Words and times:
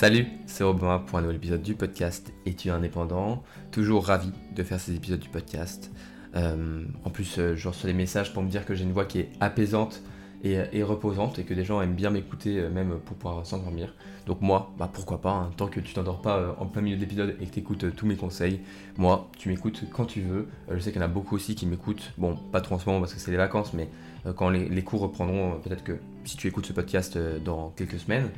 Salut, 0.00 0.28
c'est 0.46 0.64
Robin 0.64 0.98
pour 1.00 1.18
un 1.18 1.20
nouvel 1.20 1.36
épisode 1.36 1.60
du 1.60 1.74
podcast 1.74 2.32
Études 2.46 2.70
indépendant? 2.70 3.42
Toujours 3.70 4.06
ravi 4.06 4.32
de 4.56 4.62
faire 4.62 4.80
ces 4.80 4.94
épisodes 4.94 5.20
du 5.20 5.28
podcast. 5.28 5.90
Euh, 6.36 6.84
en 7.04 7.10
plus, 7.10 7.38
euh, 7.38 7.54
je 7.54 7.68
reçois 7.68 7.86
des 7.86 7.94
messages 7.94 8.32
pour 8.32 8.42
me 8.42 8.48
dire 8.48 8.64
que 8.64 8.74
j'ai 8.74 8.84
une 8.84 8.92
voix 8.92 9.04
qui 9.04 9.18
est 9.18 9.28
apaisante 9.40 10.02
et, 10.42 10.82
reposante 10.82 11.38
et 11.38 11.44
que 11.44 11.52
des 11.52 11.66
gens 11.66 11.82
aiment 11.82 11.96
bien 11.96 12.08
m'écouter 12.08 12.60
euh, 12.60 12.70
même 12.70 12.98
pour 13.04 13.14
pouvoir 13.14 13.44
s'endormir. 13.44 13.94
Donc 14.24 14.40
moi, 14.40 14.72
bah 14.78 14.88
pourquoi 14.90 15.20
pas, 15.20 15.32
hein. 15.32 15.50
tant 15.58 15.66
que 15.66 15.80
tu 15.80 15.92
t'endors 15.92 16.22
pas 16.22 16.56
en 16.58 16.64
plein 16.64 16.80
milieu 16.80 16.96
de 16.96 17.02
l'épisode 17.02 17.36
et 17.38 17.44
que 17.44 17.52
tu 17.52 17.58
écoutes 17.58 17.94
tous 17.94 18.06
mes 18.06 18.16
conseils, 18.16 18.60
moi, 18.96 19.28
tu 19.36 19.50
m'écoutes 19.50 19.84
quand 19.92 20.06
tu 20.06 20.22
veux. 20.22 20.48
je 20.70 20.78
sais 20.78 20.92
qu'il 20.92 21.02
y 21.02 21.04
en 21.04 21.08
a 21.08 21.10
beaucoup 21.10 21.34
aussi 21.34 21.54
qui 21.54 21.66
m'écoutent, 21.66 22.14
bon, 22.16 22.36
pas 22.36 22.62
trop 22.62 22.76
en 22.76 22.78
ce 22.78 22.86
moment 22.86 23.00
parce 23.00 23.12
que 23.12 23.20
c'est 23.20 23.32
les 23.32 23.36
vacances, 23.36 23.74
mais 23.74 23.90
quand 24.36 24.48
les, 24.48 24.82
cours 24.82 25.02
reprendront, 25.02 25.60
peut-être 25.60 25.84
que 25.84 25.98
si 26.24 26.38
tu 26.38 26.48
écoutes 26.48 26.64
ce 26.64 26.72
podcast 26.72 27.18
dans 27.44 27.70
quelques 27.76 27.98
semaines, 27.98 28.30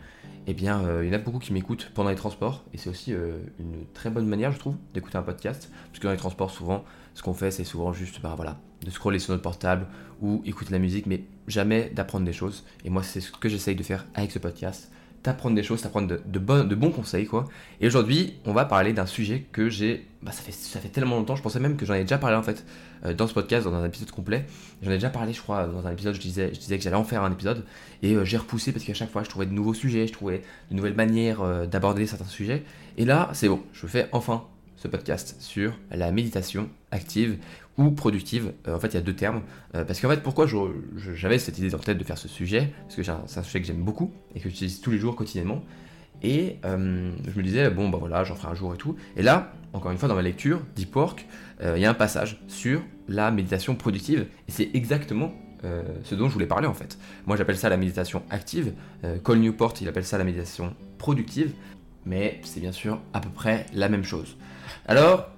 eh 0.47 0.55
bien, 0.55 0.83
il 1.03 1.09
y 1.09 1.11
en 1.11 1.15
a 1.15 1.19
beaucoup 1.19 1.39
qui 1.39 1.53
m'écoutent 1.53 1.91
pendant 1.95 2.11
les 2.11 2.17
transports, 2.17 2.65
et 2.75 2.79
c'est 2.79 2.91
aussi 2.91 3.13
une 3.13 3.87
très 3.95 4.11
bonne 4.11 4.27
manière, 4.27 4.53
je 4.53 4.59
trouve, 4.59 4.77
d'écouter 4.95 5.19
un 5.19 5.23
podcast, 5.23 5.71
parce 5.89 5.99
que 5.99 6.05
dans 6.05 6.13
les 6.13 6.19
transports, 6.19 6.51
souvent, 6.51 6.85
ce 7.15 7.23
qu'on 7.23 7.35
fait, 7.35 7.51
c'est 7.51 7.65
souvent 7.65 7.93
juste, 7.93 8.21
bah, 8.23 8.35
voilà, 8.37 8.59
de 8.85 8.91
scroller 8.91 9.19
sur 9.19 9.33
notre 9.33 9.43
portable 9.43 9.87
ou 10.21 10.43
écouter 10.45 10.73
la 10.73 10.79
musique, 10.79 11.07
mais 11.07 11.25
jamais 11.47 11.91
d'apprendre 11.95 12.25
des 12.25 12.33
choses. 12.33 12.65
Et 12.85 12.91
moi, 12.91 13.03
c'est 13.03 13.21
ce 13.21 13.33
que 13.33 13.49
j'essaye 13.49 13.77
de 13.77 13.83
faire 13.83 14.07
avec 14.15 14.31
ce 14.31 14.39
podcast 14.39 14.91
t'apprendre 15.23 15.55
des 15.55 15.63
choses, 15.63 15.83
t'apprendre 15.83 16.09
de, 16.09 16.21
de, 16.27 16.75
bons 16.75 16.91
conseils, 16.91 17.27
quoi. 17.27 17.45
Et 17.81 17.87
aujourd'hui, 17.87 18.35
on 18.45 18.53
va 18.53 18.65
parler 18.65 18.93
d'un 18.93 19.07
sujet 19.07 19.47
que 19.53 19.69
j'ai. 19.69 20.07
Bah, 20.23 20.33
ça 20.33 20.43
fait, 20.43 20.53
ça 20.53 20.81
fait 20.81 20.89
tellement 20.89 21.17
longtemps, 21.17 21.37
je 21.37 21.43
pensais 21.43 21.61
même 21.61 21.77
que 21.77 21.87
j'en 21.87 21.95
ai 21.95 22.03
déjà 22.03 22.19
parlé 22.19 22.37
en 22.37 22.43
fait 22.43 22.65
euh, 23.05 23.15
dans 23.15 23.27
ce 23.27 23.35
podcast, 23.35 23.65
dans 23.65 23.75
un 23.75 23.85
épisode 23.85 24.11
complet. 24.11 24.45
J'en 24.83 24.91
ai 24.91 24.95
déjà 24.95 25.11
parlé, 25.11 25.33
je 25.33 25.41
crois, 25.41 25.67
dans 25.67 25.87
un 25.87 25.93
épisode, 25.93 26.15
je 26.15 26.21
disais, 26.21 26.51
je 26.55 26.59
disais 26.59 26.77
que 26.77 26.85
j'allais 26.85 26.97
en 26.97 27.05
faire 27.05 27.23
un 27.23 27.33
épisode. 27.33 27.65
Et 28.03 28.15
euh, 28.15 28.25
j'ai 28.25 28.37
repoussé 28.37 28.73
parce 28.73 28.85
qu'à 28.85 28.95
chaque 28.95 29.11
fois, 29.11 29.23
je 29.23 29.29
trouvais 29.29 29.47
de 29.47 29.53
nouveaux 29.53 29.75
sujets, 29.75 30.07
je 30.07 30.13
trouvais 30.13 30.43
de 30.71 30.77
nouvelles 30.77 30.95
manières 30.95 31.43
euh, 31.43 31.67
d'aborder 31.67 32.07
certains 32.07 32.25
sujets. 32.25 32.65
Et 32.97 33.05
là, 33.05 33.31
c'est 33.33 33.49
bon, 33.49 33.63
je 33.73 33.87
fais 33.87 34.09
enfin 34.13 34.45
ce 34.77 34.89
podcast 34.89 35.37
sur 35.39 35.79
la 35.93 36.11
méditation 36.11 36.69
active 36.91 37.39
ou 37.79 37.91
productive. 37.91 38.53
Euh, 38.69 38.77
en 38.77 38.81
fait, 38.81 38.89
il 38.89 38.95
y 38.95 38.99
a 38.99 39.03
deux 39.03 39.15
termes. 39.15 39.43
Euh, 39.75 39.85
parce 39.85 40.01
qu'en 40.01 40.09
fait, 40.09 40.23
pourquoi 40.23 40.47
j'avais 41.15 41.39
cette 41.39 41.59
idée 41.59 41.75
en 41.75 41.79
tête 41.79 41.99
de 41.99 42.05
faire 42.05 42.19
ce 42.19 42.29
sujet? 42.29 42.73
Parce 42.83 42.97
que 42.97 43.03
c'est 43.03 43.39
un 43.39 43.43
sujet 43.43 43.61
que 43.61 43.67
j'aime 43.67 43.83
beaucoup 43.83 44.13
et 44.35 44.41
que 44.41 44.49
j'utilise 44.49 44.81
tous 44.81 44.91
les 44.91 44.99
jours 44.99 45.17
quotidiennement. 45.17 45.63
Et 46.23 46.59
euh, 46.65 47.11
je 47.27 47.37
me 47.37 47.43
disais, 47.43 47.69
bon, 47.71 47.89
bah 47.89 47.99
voilà, 47.99 48.23
j'en 48.25 48.37
ferai 48.37 48.49
un 48.49 48.55
jour 48.55 48.75
et 48.75 48.77
tout. 48.77 48.97
Et 49.17 49.23
là, 49.23 49.53
encore 49.73 49.91
une 49.91 49.99
fois, 49.99 50.09
dans 50.09 50.15
ma 50.15 50.23
lecture, 50.23 50.61
Deep 50.77 50.97
il 51.65 51.81
y 51.81 51.85
a 51.85 51.91
un 51.91 51.95
passage 51.95 52.43
sur 52.49 52.83
la 53.09 53.31
méditation 53.31 53.75
productive. 53.75 54.27
Et 54.49 54.53
c'est 54.53 54.71
exactement 54.75 55.33
ce 56.03 56.17
dont 56.17 56.29
je 56.29 56.33
voulais 56.33 56.47
parler 56.47 56.67
en 56.67 56.75
fait. 56.75 56.99
Moi, 57.27 57.37
j'appelle 57.37 57.57
ça 57.57 57.69
la 57.69 57.77
méditation 57.77 58.25
active. 58.31 58.73
Cole 59.23 59.39
Newport, 59.39 59.75
il 59.81 59.87
appelle 59.87 60.05
ça 60.05 60.19
la 60.19 60.25
méditation 60.25 60.75
productive. 60.99 61.53
Mais 62.05 62.41
c'est 62.43 62.59
bien 62.59 62.73
sûr 62.73 63.01
à 63.13 63.21
peu 63.21 63.29
près 63.29 63.67
la 63.73 63.89
même 63.89 64.03
chose. 64.03 64.37
Alors, 64.87 65.31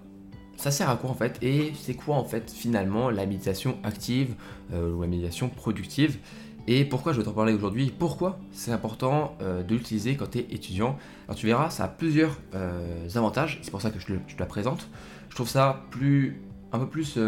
ça 0.56 0.70
sert 0.70 0.88
à 0.88 0.96
quoi 0.96 1.10
en 1.10 1.14
fait? 1.14 1.38
Et 1.42 1.72
c'est 1.80 1.94
quoi 1.94 2.16
en 2.16 2.24
fait 2.24 2.50
finalement 2.50 3.10
la 3.10 3.26
méditation 3.26 3.78
active 3.82 4.34
euh, 4.72 4.92
ou 4.92 5.02
la 5.02 5.08
méditation 5.08 5.48
productive? 5.48 6.18
Et 6.66 6.84
pourquoi 6.84 7.12
je 7.12 7.18
vais 7.18 7.24
t'en 7.24 7.32
parler 7.32 7.52
aujourd'hui? 7.52 7.92
Pourquoi 7.96 8.38
c'est 8.52 8.70
important 8.70 9.36
euh, 9.42 9.62
de 9.62 9.74
l'utiliser 9.74 10.16
quand 10.16 10.30
tu 10.30 10.38
es 10.38 10.46
étudiant? 10.50 10.96
Alors 11.26 11.36
tu 11.36 11.46
verras, 11.46 11.68
ça 11.68 11.84
a 11.84 11.88
plusieurs 11.88 12.38
euh, 12.54 13.06
avantages, 13.14 13.58
c'est 13.62 13.70
pour 13.70 13.82
ça 13.82 13.90
que 13.90 13.98
je 13.98 14.06
te, 14.06 14.12
la 14.38 14.46
présente. 14.46 14.88
Je 15.28 15.34
trouve 15.34 15.48
ça 15.48 15.84
plus, 15.90 16.40
un 16.74 16.78
peu 16.78 16.88
plus 16.88 17.18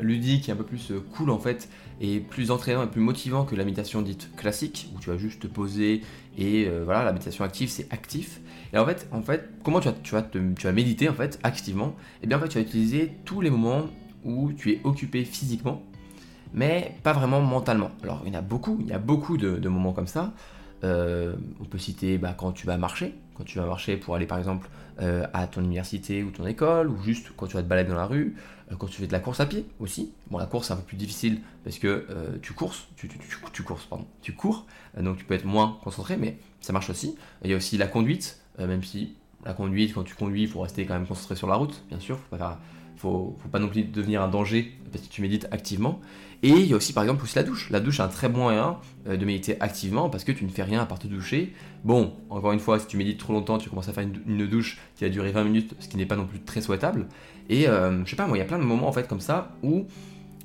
ludique 0.00 0.48
et 0.48 0.52
un 0.52 0.56
peu 0.56 0.64
plus 0.64 0.92
cool 1.12 1.30
en 1.30 1.38
fait, 1.38 1.68
et 2.00 2.20
plus 2.20 2.50
entraînant 2.50 2.82
et 2.82 2.86
plus 2.86 3.00
motivant 3.00 3.44
que 3.44 3.54
la 3.54 3.64
méditation 3.64 4.02
dite 4.02 4.34
classique, 4.36 4.90
où 4.94 5.00
tu 5.00 5.10
vas 5.10 5.18
juste 5.18 5.42
te 5.42 5.46
poser 5.46 6.00
et 6.38 6.68
voilà, 6.84 7.04
la 7.04 7.12
méditation 7.12 7.44
active 7.44 7.68
c'est 7.68 7.92
actif. 7.92 8.40
Et 8.72 8.78
en 8.78 8.86
fait, 8.86 9.06
en 9.12 9.22
fait 9.22 9.50
comment 9.62 9.80
tu 9.80 9.88
vas, 10.12 10.22
tu, 10.22 10.72
méditer 10.72 11.08
en 11.08 11.14
fait 11.14 11.38
activement? 11.42 11.88
Et 11.88 12.24
eh 12.24 12.26
bien 12.26 12.38
en 12.38 12.40
fait, 12.40 12.48
tu 12.48 12.58
vas 12.58 12.64
utiliser 12.64 13.12
tous 13.24 13.40
les 13.42 13.50
moments 13.50 13.86
où 14.24 14.52
tu 14.52 14.72
es 14.72 14.80
occupé 14.84 15.24
physiquement, 15.24 15.82
mais 16.52 16.96
pas 17.02 17.12
vraiment 17.12 17.40
mentalement. 17.40 17.90
Alors 18.02 18.22
il 18.26 18.32
y 18.32 18.36
en 18.36 18.38
a 18.38 18.42
beaucoup, 18.42 18.78
il 18.80 18.88
y 18.88 18.92
a 18.92 18.98
beaucoup 18.98 19.36
de, 19.36 19.68
moments 19.68 19.92
comme 19.92 20.06
ça. 20.06 20.34
Euh, 20.84 21.36
on 21.60 21.64
peut 21.64 21.78
citer 21.78 22.18
bah, 22.18 22.34
quand 22.36 22.52
tu 22.52 22.66
vas 22.66 22.76
marcher, 22.76 23.14
quand 23.36 23.44
tu 23.44 23.58
vas 23.58 23.66
marcher 23.66 23.96
pour 23.96 24.14
aller 24.14 24.26
par 24.26 24.38
exemple 24.38 24.68
euh, 25.00 25.26
à 25.32 25.46
ton 25.46 25.62
université 25.62 26.22
ou 26.22 26.30
ton 26.30 26.46
école, 26.46 26.88
ou 26.88 27.00
juste 27.02 27.28
quand 27.36 27.46
tu 27.46 27.54
vas 27.54 27.62
te 27.62 27.68
balader 27.68 27.90
dans 27.90 27.96
la 27.96 28.06
rue, 28.06 28.36
euh, 28.70 28.76
quand 28.76 28.86
tu 28.86 29.00
fais 29.00 29.06
de 29.06 29.12
la 29.12 29.20
course 29.20 29.40
à 29.40 29.46
pied 29.46 29.66
aussi. 29.78 30.12
Bon, 30.30 30.38
la 30.38 30.46
course 30.46 30.68
c'est 30.68 30.72
un 30.72 30.76
peu 30.76 30.82
plus 30.82 30.96
difficile 30.96 31.40
parce 31.64 31.78
que 31.78 32.06
tu 32.42 32.52
courses, 32.52 32.88
tu, 32.96 33.08
tu, 33.08 33.18
tu, 33.52 33.62
courses, 33.62 33.86
pardon, 33.86 34.06
tu 34.22 34.32
cours, 34.32 34.66
donc 34.96 35.18
tu 35.18 35.24
peux 35.24 35.34
être 35.34 35.44
moins 35.44 35.78
concentré, 35.82 36.16
mais 36.16 36.38
ça 36.60 36.72
marche 36.72 36.90
aussi. 36.90 37.16
Il 37.44 37.50
y 37.50 37.54
a 37.54 37.56
aussi 37.56 37.78
la 37.78 37.86
conduite, 37.86 38.40
euh, 38.58 38.66
même 38.66 38.82
si 38.82 39.14
la 39.46 39.54
conduite, 39.54 39.94
quand 39.94 40.02
tu 40.02 40.14
conduis, 40.14 40.42
il 40.42 40.48
faut 40.48 40.60
rester 40.60 40.84
quand 40.84 40.94
même 40.94 41.06
concentré 41.06 41.36
sur 41.36 41.46
la 41.46 41.54
route, 41.54 41.82
bien 41.88 42.00
sûr, 42.00 42.18
faut 42.30 42.36
pas, 42.36 42.60
faut, 42.96 43.36
pas 43.52 43.58
non 43.58 43.68
plus 43.68 43.84
devenir 43.84 44.22
un 44.22 44.28
danger 44.28 44.72
parce 44.92 45.04
que 45.06 45.10
tu 45.10 45.22
médites 45.22 45.46
activement. 45.52 46.00
Et 46.42 46.50
il 46.50 46.66
y 46.66 46.74
a 46.74 46.76
aussi 46.76 46.92
par 46.92 47.04
exemple 47.04 47.22
aussi 47.22 47.36
la 47.36 47.44
douche. 47.44 47.70
La 47.70 47.80
douche 47.80 48.00
est 48.00 48.02
un 48.02 48.08
très 48.08 48.28
bon 48.28 48.42
moyen 48.42 48.76
euh, 49.08 49.16
de 49.16 49.24
méditer 49.24 49.56
activement 49.60 50.10
parce 50.10 50.24
que 50.24 50.32
tu 50.32 50.44
ne 50.44 50.50
fais 50.50 50.64
rien 50.64 50.80
à 50.80 50.86
part 50.86 50.98
te 50.98 51.06
doucher. 51.06 51.54
Bon, 51.84 52.12
encore 52.28 52.52
une 52.52 52.60
fois, 52.60 52.78
si 52.78 52.86
tu 52.86 52.96
médites 52.96 53.18
trop 53.18 53.32
longtemps, 53.32 53.58
tu 53.58 53.70
commences 53.70 53.88
à 53.88 53.92
faire 53.92 54.04
une, 54.04 54.46
douche 54.46 54.78
qui 54.96 55.04
va 55.04 55.10
durer 55.10 55.32
20 55.32 55.44
minutes, 55.44 55.74
ce 55.78 55.88
qui 55.88 55.96
n'est 55.96 56.06
pas 56.06 56.16
non 56.16 56.26
plus 56.26 56.40
très 56.40 56.60
souhaitable. 56.60 57.06
Et 57.48 57.68
euh, 57.68 58.04
je 58.04 58.10
sais 58.10 58.16
pas, 58.16 58.26
moi, 58.26 58.36
il 58.36 58.40
y 58.40 58.42
a 58.42 58.46
plein 58.46 58.58
de 58.58 58.64
moments 58.64 58.88
en 58.88 58.92
fait 58.92 59.08
comme 59.08 59.20
ça 59.20 59.52
où 59.62 59.86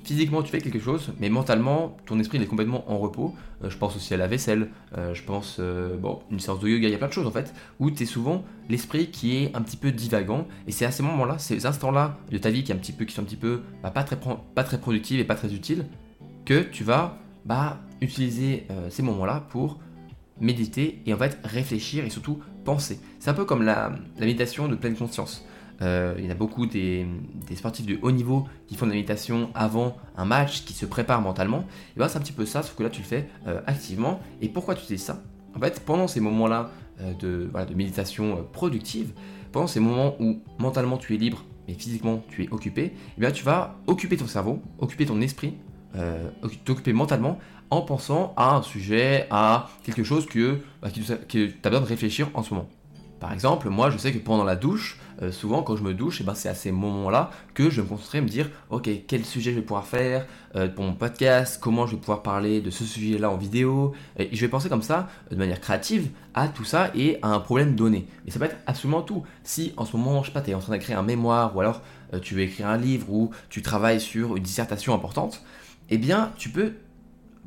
physiquement 0.04 0.42
tu 0.42 0.50
fais 0.50 0.60
quelque 0.60 0.78
chose, 0.78 1.12
mais 1.20 1.28
mentalement 1.28 1.96
ton 2.06 2.18
esprit 2.18 2.42
est 2.42 2.46
complètement 2.46 2.90
en 2.90 2.98
repos. 2.98 3.34
Euh, 3.62 3.70
je 3.70 3.76
pense 3.76 3.96
aussi 3.96 4.12
à 4.14 4.16
la 4.16 4.26
vaisselle, 4.26 4.68
euh, 4.96 5.14
je 5.14 5.22
pense, 5.22 5.56
euh, 5.60 5.96
bon, 5.96 6.20
une 6.30 6.40
séance 6.40 6.60
de 6.60 6.68
yoga, 6.68 6.88
il 6.88 6.92
y 6.92 6.94
a 6.94 6.98
plein 6.98 7.08
de 7.08 7.12
choses 7.12 7.26
en 7.26 7.30
fait, 7.30 7.54
où 7.78 7.90
tu 7.90 8.02
es 8.02 8.06
souvent 8.06 8.44
l'esprit 8.68 9.08
qui 9.08 9.36
est 9.36 9.56
un 9.56 9.62
petit 9.62 9.76
peu 9.76 9.92
divagant, 9.92 10.46
et 10.66 10.72
c'est 10.72 10.84
à 10.84 10.90
ces 10.90 11.02
moments-là, 11.02 11.38
ces 11.38 11.66
instants-là 11.66 12.18
de 12.30 12.38
ta 12.38 12.50
vie 12.50 12.64
qui, 12.64 12.72
un 12.72 12.76
petit 12.76 12.92
peu, 12.92 13.04
qui 13.04 13.14
sont 13.14 13.22
un 13.22 13.26
petit 13.26 13.36
peu 13.36 13.62
bah, 13.82 13.90
pas, 13.90 14.04
très, 14.04 14.18
pas 14.54 14.64
très 14.64 14.78
productifs 14.78 15.20
et 15.20 15.24
pas 15.24 15.34
très 15.34 15.54
utiles, 15.54 15.86
que 16.44 16.62
tu 16.62 16.84
vas 16.84 17.18
bah, 17.44 17.80
utiliser 18.00 18.66
ces 18.90 19.02
moments-là 19.02 19.46
pour 19.50 19.78
méditer 20.40 21.00
et 21.06 21.14
en 21.14 21.18
fait 21.18 21.38
réfléchir 21.44 22.04
et 22.04 22.10
surtout 22.10 22.40
penser. 22.64 22.98
C'est 23.20 23.30
un 23.30 23.34
peu 23.34 23.44
comme 23.44 23.62
la 23.62 23.92
méditation 24.18 24.66
de 24.66 24.74
pleine 24.74 24.96
conscience. 24.96 25.46
Euh, 25.82 26.14
il 26.18 26.26
y 26.26 26.30
a 26.30 26.34
beaucoup 26.34 26.66
des, 26.66 27.06
sportifs 27.54 27.86
de 27.86 27.98
haut 28.02 28.12
niveau 28.12 28.46
qui 28.66 28.76
font 28.76 28.86
de 28.86 28.90
la 28.90 28.96
méditation 28.96 29.50
avant 29.54 29.96
un 30.16 30.24
match, 30.24 30.64
qui 30.64 30.72
se 30.72 30.86
préparent 30.86 31.20
mentalement. 31.20 31.64
Et 31.96 31.98
bien 31.98 32.08
c'est 32.08 32.18
un 32.18 32.20
petit 32.20 32.32
peu 32.32 32.46
ça, 32.46 32.62
sauf 32.62 32.76
que 32.76 32.82
là 32.82 32.90
tu 32.90 33.00
le 33.00 33.06
fais 33.06 33.28
euh, 33.46 33.60
activement. 33.66 34.20
Et 34.40 34.48
pourquoi 34.48 34.74
tu 34.74 34.84
fais 34.84 34.96
ça? 34.96 35.22
En 35.56 35.60
fait, 35.60 35.80
pendant 35.84 36.08
ces 36.08 36.20
moments-là 36.20 36.70
euh, 37.00 37.14
de, 37.14 37.74
méditation 37.74 38.46
productive, 38.52 39.12
pendant 39.50 39.66
ces 39.66 39.80
moments 39.80 40.14
où 40.20 40.40
mentalement 40.58 40.96
tu 40.96 41.14
es 41.14 41.18
libre, 41.18 41.44
mais 41.66 41.74
physiquement 41.74 42.22
tu 42.28 42.44
es 42.44 42.48
occupé, 42.50 42.92
eh 43.20 43.32
tu 43.32 43.44
vas 43.44 43.76
occuper 43.86 44.16
ton 44.16 44.26
cerveau, 44.26 44.62
occuper 44.78 45.06
ton 45.06 45.20
esprit, 45.20 45.54
t'occuper 46.64 46.94
mentalement 46.94 47.38
en 47.68 47.82
pensant 47.82 48.32
à 48.36 48.54
un 48.56 48.62
sujet, 48.62 49.26
à 49.30 49.68
quelque 49.82 50.04
chose 50.04 50.26
que, 50.26 50.60
bah, 50.80 50.88
que 50.90 51.46
tu 51.46 51.54
as 51.64 51.68
besoin 51.68 51.82
de 51.82 51.88
réfléchir 51.88 52.30
en 52.34 52.42
ce 52.42 52.54
moment. 52.54 52.68
Par 53.22 53.32
exemple, 53.32 53.68
moi 53.68 53.88
je 53.88 53.98
sais 53.98 54.12
que 54.12 54.18
pendant 54.18 54.42
la 54.42 54.56
douche, 54.56 54.98
euh, 55.22 55.30
souvent 55.30 55.62
quand 55.62 55.76
je 55.76 55.84
me 55.84 55.94
douche, 55.94 56.20
et 56.20 56.24
eh 56.24 56.26
ben, 56.26 56.34
c'est 56.34 56.48
à 56.48 56.56
ces 56.56 56.72
moments-là 56.72 57.30
que 57.54 57.70
je 57.70 57.80
me 57.80 57.86
concentrer 57.86 58.20
me 58.20 58.26
dire 58.26 58.50
ok 58.68 58.90
quel 59.06 59.24
sujet 59.24 59.52
je 59.52 59.60
vais 59.60 59.62
pouvoir 59.62 59.86
faire 59.86 60.26
euh, 60.56 60.66
pour 60.66 60.84
mon 60.84 60.94
podcast, 60.94 61.60
comment 61.62 61.86
je 61.86 61.92
vais 61.92 62.00
pouvoir 62.00 62.24
parler 62.24 62.60
de 62.60 62.70
ce 62.70 62.82
sujet-là 62.84 63.30
en 63.30 63.36
vidéo. 63.36 63.92
Et 64.18 64.34
je 64.34 64.40
vais 64.40 64.48
penser 64.48 64.68
comme 64.68 64.82
ça, 64.82 65.08
de 65.30 65.36
manière 65.36 65.60
créative, 65.60 66.10
à 66.34 66.48
tout 66.48 66.64
ça 66.64 66.90
et 66.96 67.20
à 67.22 67.28
un 67.28 67.38
problème 67.38 67.76
donné. 67.76 68.08
Mais 68.24 68.32
ça 68.32 68.40
peut 68.40 68.46
être 68.46 68.56
absolument 68.66 69.02
tout. 69.02 69.22
Si 69.44 69.72
en 69.76 69.84
ce 69.84 69.96
moment, 69.96 70.24
je 70.24 70.26
sais 70.26 70.32
pas, 70.32 70.40
tu 70.40 70.50
es 70.50 70.54
en 70.54 70.58
train 70.58 70.72
d'écrire 70.72 70.98
un 70.98 71.04
mémoire 71.04 71.54
ou 71.54 71.60
alors 71.60 71.80
euh, 72.14 72.18
tu 72.18 72.34
veux 72.34 72.40
écrire 72.40 72.66
un 72.66 72.76
livre 72.76 73.08
ou 73.08 73.30
tu 73.50 73.62
travailles 73.62 74.00
sur 74.00 74.34
une 74.34 74.42
dissertation 74.42 74.94
importante, 74.94 75.44
eh 75.90 75.98
bien 75.98 76.32
tu 76.36 76.48
peux 76.48 76.72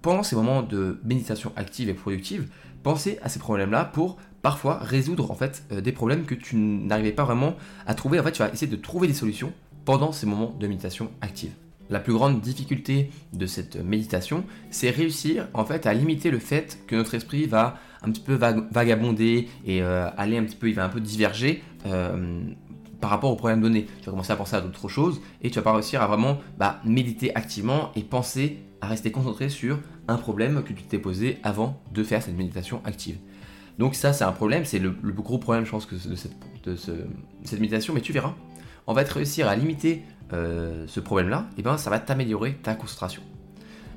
pendant 0.02 0.24
ces 0.24 0.38
moments 0.38 0.62
de 0.62 1.02
méditation 1.04 1.52
active 1.58 1.90
et 1.90 1.94
productive, 1.94 2.48
penser 2.82 3.20
à 3.24 3.28
ces 3.28 3.40
problèmes-là 3.40 3.84
pour 3.84 4.18
parfois 4.46 4.78
résoudre 4.78 5.32
en 5.32 5.34
fait 5.34 5.64
euh, 5.72 5.82
des 5.82 5.92
problèmes 5.92 6.26
que 6.26 6.36
tu 6.36 6.56
n'arrivais 6.56 7.14
pas 7.14 7.24
vraiment 7.24 7.56
à 7.88 7.96
trouver. 7.96 8.20
En 8.20 8.24
fait, 8.24 8.32
tu 8.32 8.44
vas 8.44 8.50
essayer 8.50 8.72
de 8.72 8.76
trouver 8.76 9.08
des 9.08 9.16
solutions 9.16 9.52
pendant 9.86 10.12
ces 10.12 10.28
moments 10.28 10.56
de 10.60 10.68
méditation 10.68 11.10
active. 11.22 11.50
La 11.90 12.00
plus 12.00 12.14
grande 12.14 12.42
difficulté 12.42 13.10
de 13.34 13.48
cette 13.48 13.76
méditation, 13.76 14.44
c'est 14.70 14.92
réussir 14.92 15.48
en 15.56 15.66
fait 15.66 15.88
à 15.88 15.96
limiter 15.96 16.30
le 16.30 16.38
fait 16.38 16.78
que 16.86 16.96
notre 16.96 17.16
esprit 17.16 17.48
va 17.48 17.80
un 18.04 18.12
petit 18.12 18.22
peu 18.22 18.36
vagabonder 18.36 19.50
et 19.66 19.82
euh, 19.82 20.12
aller 20.16 20.38
un 20.38 20.44
petit 20.44 20.58
peu, 20.58 20.70
il 20.70 20.76
va 20.76 20.86
un 20.86 20.90
peu 20.90 21.02
diverger 21.02 21.64
euh, 21.88 22.42
par 23.02 23.10
rapport 23.10 23.32
au 23.32 23.36
problème 23.36 23.62
donné. 23.62 23.88
Tu 24.02 24.06
vas 24.06 24.12
commencer 24.12 24.32
à 24.32 24.36
penser 24.36 24.56
à 24.56 24.62
d'autres 24.62 24.90
choses 24.90 25.22
et 25.42 25.50
tu 25.50 25.56
vas 25.56 25.64
pas 25.64 25.74
réussir 25.74 26.04
à 26.04 26.06
vraiment 26.06 26.38
bah, 26.60 26.82
méditer 26.86 27.36
activement 27.36 27.92
et 27.96 28.04
penser 28.04 28.60
à 28.80 28.86
rester 28.86 29.12
concentré 29.12 29.50
sur 29.50 29.80
un 30.08 30.18
problème 30.18 30.62
que 30.62 30.72
tu 30.74 30.84
t'es 30.84 31.00
posé 31.00 31.40
avant 31.42 31.82
de 31.92 32.04
faire 32.04 32.22
cette 32.22 32.38
méditation 32.38 32.82
active. 32.86 33.18
Donc 33.78 33.96
ça, 33.96 34.14
c'est 34.14 34.24
un 34.24 34.32
problème, 34.32 34.66
c'est 34.66 34.80
le, 34.80 34.92
gros 34.92 35.38
problème, 35.38 35.66
je 35.66 35.72
pense, 35.72 35.88
de, 35.88 36.16
cette, 36.16 37.60
méditation, 37.60 37.94
mais 37.94 38.02
tu 38.02 38.14
verras. 38.14 38.34
On 38.88 38.94
va 38.94 39.04
te 39.04 39.14
réussir 39.14 39.48
à 39.48 39.56
limiter 39.56 40.04
euh, 40.34 40.86
ce 40.88 41.00
problème-là, 41.00 41.48
et 41.58 41.62
ben 41.62 41.78
ça 41.78 41.90
va 41.90 42.00
t'améliorer 42.00 42.54
ta 42.56 42.76
concentration. 42.76 43.22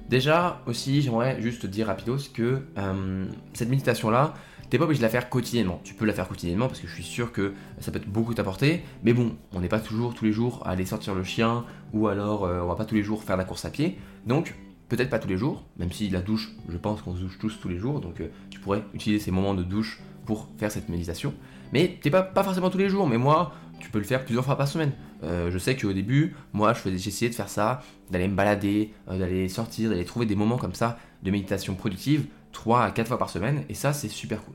Déjà, 0.08 0.62
aussi, 0.66 1.02
j'aimerais 1.02 1.40
juste 1.40 1.62
te 1.62 1.66
dire 1.66 1.88
rapidos 1.88 2.30
que 2.32 2.62
euh, 2.78 3.26
cette 3.52 3.68
méditation-là, 3.68 4.34
t'es 4.70 4.78
pas 4.78 4.84
obligé 4.84 5.00
de 5.00 5.04
la 5.04 5.10
faire 5.10 5.28
quotidiennement. 5.28 5.80
Tu 5.84 5.94
peux 5.94 6.06
la 6.06 6.14
faire 6.14 6.26
quotidiennement 6.26 6.66
parce 6.66 6.80
que 6.80 6.86
je 6.86 6.94
suis 6.94 7.04
sûr 7.04 7.30
que 7.30 7.52
ça 7.80 7.92
peut 7.92 7.98
être 7.98 8.08
beaucoup 8.08 8.32
t'apporter. 8.32 8.82
Mais 9.04 9.12
bon, 9.12 9.36
on 9.52 9.60
n'est 9.60 9.68
pas 9.68 9.80
toujours 9.80 10.14
tous 10.14 10.24
les 10.24 10.32
jours 10.32 10.62
à 10.64 10.70
aller 10.70 10.86
sortir 10.86 11.14
le 11.14 11.24
chien 11.24 11.64
ou 11.92 12.08
alors 12.08 12.44
euh, 12.44 12.60
on 12.62 12.68
va 12.68 12.74
pas 12.74 12.86
tous 12.86 12.94
les 12.94 13.02
jours 13.02 13.22
faire 13.22 13.36
la 13.36 13.44
course 13.44 13.66
à 13.66 13.70
pied. 13.70 13.98
Donc 14.26 14.54
peut-être 14.88 15.10
pas 15.10 15.18
tous 15.18 15.28
les 15.28 15.36
jours, 15.36 15.64
même 15.76 15.92
si 15.92 16.08
la 16.08 16.20
douche, 16.20 16.50
je 16.68 16.76
pense 16.76 17.02
qu'on 17.02 17.14
se 17.14 17.20
douche 17.20 17.38
tous 17.38 17.58
tous 17.60 17.68
les 17.68 17.78
jours. 17.78 18.00
Donc 18.00 18.20
euh, 18.20 18.28
tu 18.50 18.60
pourrais 18.60 18.82
utiliser 18.94 19.22
ces 19.22 19.30
moments 19.30 19.54
de 19.54 19.62
douche 19.62 20.00
pour 20.26 20.48
faire 20.58 20.70
cette 20.70 20.88
méditation. 20.88 21.34
Mais 21.72 21.98
t'es 22.00 22.10
pas, 22.10 22.22
pas 22.22 22.42
forcément 22.42 22.70
tous 22.70 22.78
les 22.78 22.88
jours. 22.88 23.06
Mais 23.06 23.18
moi, 23.18 23.54
tu 23.80 23.90
peux 23.90 23.98
le 23.98 24.04
faire 24.04 24.24
plusieurs 24.24 24.44
fois 24.44 24.56
par 24.56 24.68
semaine. 24.68 24.92
Euh, 25.22 25.50
je 25.50 25.58
sais 25.58 25.76
qu'au 25.76 25.92
début, 25.92 26.34
moi, 26.52 26.72
je 26.72 26.96
j'essayais 26.96 27.30
de 27.30 27.34
faire 27.34 27.48
ça, 27.48 27.82
d'aller 28.10 28.28
me 28.28 28.34
balader, 28.34 28.92
d'aller 29.06 29.48
sortir, 29.48 29.90
d'aller 29.90 30.04
trouver 30.04 30.26
des 30.26 30.36
moments 30.36 30.56
comme 30.56 30.74
ça 30.74 30.98
de 31.22 31.30
méditation 31.30 31.74
productive 31.74 32.26
3 32.52 32.84
à 32.84 32.90
4 32.90 33.08
fois 33.08 33.18
par 33.18 33.30
semaine, 33.30 33.64
et 33.68 33.74
ça, 33.74 33.92
c'est 33.92 34.08
super 34.08 34.42
cool. 34.42 34.54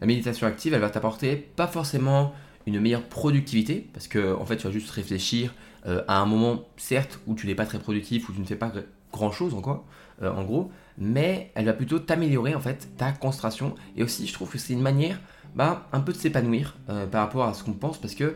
La 0.00 0.06
méditation 0.06 0.46
active, 0.46 0.74
elle 0.74 0.80
va 0.80 0.90
t'apporter 0.90 1.36
pas 1.36 1.66
forcément 1.66 2.32
une 2.66 2.80
meilleure 2.80 3.02
productivité, 3.02 3.88
parce 3.92 4.08
que 4.08 4.34
en 4.34 4.44
fait, 4.44 4.56
tu 4.56 4.66
vas 4.66 4.72
juste 4.72 4.90
réfléchir 4.90 5.54
euh, 5.86 6.02
à 6.08 6.18
un 6.20 6.26
moment, 6.26 6.64
certes, 6.76 7.20
où 7.26 7.34
tu 7.34 7.46
n'es 7.46 7.54
pas 7.54 7.66
très 7.66 7.78
productif, 7.78 8.28
où 8.28 8.32
tu 8.32 8.40
ne 8.40 8.44
fais 8.44 8.56
pas 8.56 8.72
grand 9.12 9.30
chose 9.30 9.54
encore, 9.54 9.84
euh, 10.22 10.32
en 10.32 10.44
gros, 10.44 10.70
mais 10.98 11.50
elle 11.54 11.66
va 11.66 11.72
plutôt 11.72 11.98
t'améliorer 11.98 12.54
en 12.54 12.60
fait 12.60 12.88
ta 12.96 13.12
concentration. 13.12 13.74
Et 13.96 14.02
aussi, 14.02 14.26
je 14.26 14.32
trouve 14.32 14.50
que 14.50 14.58
c'est 14.58 14.72
une 14.72 14.82
manière 14.82 15.20
bah, 15.54 15.88
un 15.92 16.00
peu 16.00 16.12
de 16.12 16.18
s'épanouir 16.18 16.76
euh, 16.88 17.06
par 17.06 17.22
rapport 17.22 17.44
à 17.44 17.54
ce 17.54 17.64
qu'on 17.64 17.72
pense, 17.72 17.98
parce 17.98 18.14
que 18.14 18.34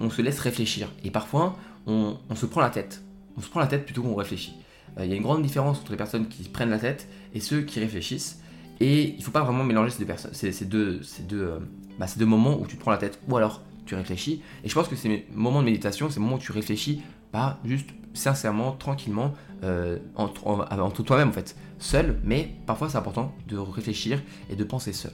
on 0.00 0.10
se 0.10 0.22
laisse 0.22 0.40
réfléchir. 0.40 0.90
Et 1.04 1.10
parfois, 1.10 1.56
on, 1.86 2.16
on, 2.28 2.34
se 2.34 2.46
prend 2.46 2.60
la 2.60 2.70
tête. 2.70 3.02
On 3.36 3.40
se 3.40 3.48
prend 3.48 3.60
la 3.60 3.66
tête 3.66 3.84
plutôt 3.84 4.02
qu'on 4.02 4.14
réfléchit. 4.14 4.54
Il 4.98 5.06
y 5.06 5.12
a 5.12 5.16
une 5.16 5.22
grande 5.22 5.42
différence 5.42 5.78
entre 5.78 5.92
les 5.92 5.96
personnes 5.96 6.26
qui 6.26 6.48
prennent 6.48 6.70
la 6.70 6.78
tête 6.78 7.08
et 7.34 7.40
ceux 7.40 7.60
qui 7.60 7.78
réfléchissent. 7.78 8.40
Et 8.80 9.14
il 9.16 9.22
faut 9.22 9.30
pas 9.30 9.42
vraiment 9.42 9.64
mélanger 9.64 9.90
ces 9.90 9.98
deux 10.00 10.06
personnes, 10.06 10.32
ces, 10.34 10.64
deux, 10.64 11.02
ces, 11.02 11.22
deux, 11.22 11.42
euh, 11.42 11.58
bah, 11.98 12.06
ces 12.06 12.18
deux 12.18 12.26
moments 12.26 12.58
où 12.58 12.66
tu 12.66 12.76
prends 12.76 12.90
la 12.90 12.98
tête 12.98 13.20
ou 13.28 13.36
alors 13.36 13.62
tu 13.86 13.94
réfléchis. 13.94 14.42
Et 14.64 14.68
je 14.68 14.74
pense 14.74 14.88
que 14.88 14.96
ces 14.96 15.26
moments 15.34 15.60
de 15.60 15.66
méditation, 15.66 16.10
ces 16.10 16.20
moments 16.20 16.36
où 16.36 16.40
tu 16.40 16.52
réfléchis, 16.52 17.02
pas 17.32 17.58
juste 17.64 17.90
sincèrement, 18.14 18.72
tranquillement, 18.72 19.34
euh, 19.62 19.98
entre, 20.16 21.02
toi-même 21.02 21.28
en 21.28 21.32
fait, 21.32 21.56
seul, 21.78 22.18
mais 22.24 22.54
parfois 22.66 22.88
c'est 22.88 22.98
important 22.98 23.32
de 23.46 23.56
réfléchir 23.56 24.20
et 24.50 24.56
de 24.56 24.64
penser 24.64 24.92
seul. 24.92 25.12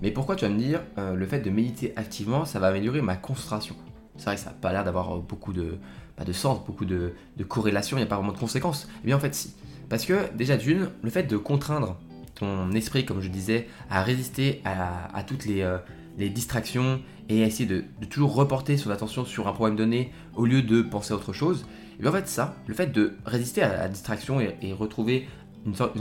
Mais 0.00 0.10
pourquoi 0.10 0.34
tu 0.34 0.44
vas 0.44 0.50
me 0.50 0.58
dire, 0.58 0.80
euh, 0.98 1.14
le 1.14 1.26
fait 1.26 1.40
de 1.40 1.50
méditer 1.50 1.92
activement, 1.96 2.44
ça 2.44 2.58
va 2.58 2.68
améliorer 2.68 3.02
ma 3.02 3.16
concentration? 3.16 3.76
C'est 4.16 4.24
vrai 4.24 4.34
que 4.34 4.40
ça 4.40 4.50
n'a 4.50 4.56
pas 4.56 4.72
l'air 4.72 4.84
d'avoir 4.84 5.16
beaucoup 5.18 5.52
de, 5.52 5.78
de 6.24 6.32
sens, 6.32 6.64
beaucoup 6.66 6.84
de, 6.84 7.14
de 7.36 7.44
corrélation, 7.44 7.96
il 7.96 8.00
n'y 8.00 8.06
a 8.06 8.08
pas 8.08 8.16
vraiment 8.16 8.32
de 8.32 8.38
conséquences. 8.38 8.88
Eh 9.02 9.06
bien 9.06 9.16
en 9.16 9.20
fait 9.20 9.34
si. 9.34 9.54
Parce 9.88 10.04
que 10.04 10.32
déjà 10.34 10.56
d'une, 10.56 10.88
le 11.02 11.10
fait 11.10 11.24
de 11.24 11.36
contraindre 11.36 11.98
ton 12.34 12.72
esprit, 12.72 13.04
comme 13.04 13.20
je 13.20 13.28
disais, 13.28 13.68
à 13.90 14.02
résister 14.02 14.62
à, 14.64 15.22
toutes 15.22 15.46
euh, 15.48 15.78
les, 16.18 16.28
distractions 16.28 17.00
et 17.28 17.42
essayer 17.42 17.66
de, 17.66 17.84
toujours 18.10 18.34
reporter 18.34 18.76
son 18.76 18.90
attention 18.90 19.24
sur 19.24 19.48
un 19.48 19.52
problème 19.52 19.76
donné 19.76 20.12
au 20.34 20.44
lieu 20.46 20.62
de 20.62 20.82
penser 20.82 21.12
à 21.12 21.16
autre 21.16 21.32
chose, 21.32 21.66
et 21.98 22.02
bien 22.02 22.10
en 22.10 22.14
fait 22.14 22.28
ça, 22.28 22.56
le 22.66 22.74
fait 22.74 22.92
de 22.92 23.16
résister 23.24 23.62
à 23.62 23.76
la 23.76 23.88
distraction 23.88 24.40
et, 24.40 24.72
retrouver 24.72 25.28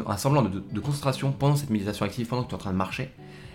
un 0.08 0.18
semblant 0.18 0.42
de, 0.42 0.80
concentration 0.80 1.32
pendant 1.32 1.56
cette 1.56 1.70
méditation 1.70 2.06
active, 2.06 2.28
pendant 2.28 2.44
que 2.44 2.50
tu 2.50 2.54
es 2.54 2.56
en 2.56 2.60
train 2.60 2.72
de 2.72 2.78
marcher, 2.78 3.04
et 3.04 3.10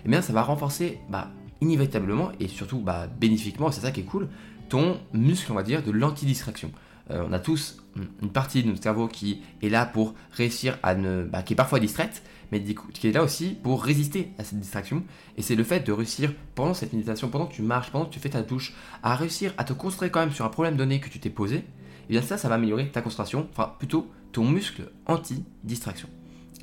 eh 0.05 0.09
bien 0.09 0.21
ça 0.21 0.33
va 0.33 0.41
renforcer 0.41 0.99
bah, 1.09 1.31
inévitablement 1.61 2.31
et 2.39 2.47
surtout 2.47 2.79
bah, 2.79 3.07
bénéfiquement, 3.19 3.71
c'est 3.71 3.81
ça 3.81 3.91
qui 3.91 4.01
est 4.01 4.05
cool, 4.05 4.29
ton 4.69 4.97
muscle, 5.13 5.51
on 5.51 5.55
va 5.55 5.63
dire, 5.63 5.83
de 5.83 5.91
l'antidistraction. 5.91 6.71
Euh, 7.09 7.23
on 7.27 7.33
a 7.33 7.39
tous 7.39 7.83
une 8.21 8.29
partie 8.29 8.63
de 8.63 8.67
notre 8.67 8.83
cerveau 8.83 9.07
qui 9.07 9.41
est 9.61 9.69
là 9.69 9.85
pour 9.85 10.13
réussir 10.31 10.77
à 10.83 10.95
ne. 10.95 11.23
Bah, 11.23 11.41
qui 11.41 11.53
est 11.53 11.55
parfois 11.55 11.79
distraite, 11.79 12.21
mais 12.51 12.63
qui 12.63 13.07
est 13.07 13.11
là 13.11 13.23
aussi 13.23 13.57
pour 13.61 13.83
résister 13.83 14.31
à 14.37 14.43
cette 14.43 14.59
distraction. 14.59 15.03
Et 15.37 15.41
c'est 15.41 15.55
le 15.55 15.63
fait 15.63 15.85
de 15.85 15.91
réussir 15.91 16.33
pendant 16.55 16.73
cette 16.73 16.93
méditation, 16.93 17.29
pendant 17.29 17.45
que 17.45 17.53
tu 17.53 17.61
marches, 17.61 17.91
pendant 17.91 18.05
que 18.05 18.13
tu 18.13 18.19
fais 18.19 18.29
ta 18.29 18.41
douche, 18.41 18.73
à 19.03 19.15
réussir 19.15 19.53
à 19.57 19.63
te 19.63 19.73
concentrer 19.73 20.09
quand 20.09 20.19
même 20.19 20.31
sur 20.31 20.45
un 20.45 20.49
problème 20.49 20.77
donné 20.77 20.99
que 20.99 21.09
tu 21.09 21.19
t'es 21.19 21.29
posé. 21.29 21.57
Et 21.57 21.63
eh 22.09 22.13
bien 22.13 22.21
ça, 22.21 22.37
ça 22.37 22.47
va 22.47 22.55
améliorer 22.55 22.89
ta 22.89 23.01
concentration, 23.01 23.47
enfin 23.51 23.73
plutôt 23.77 24.09
ton 24.31 24.45
muscle 24.45 24.91
anti-distraction. 25.07 26.07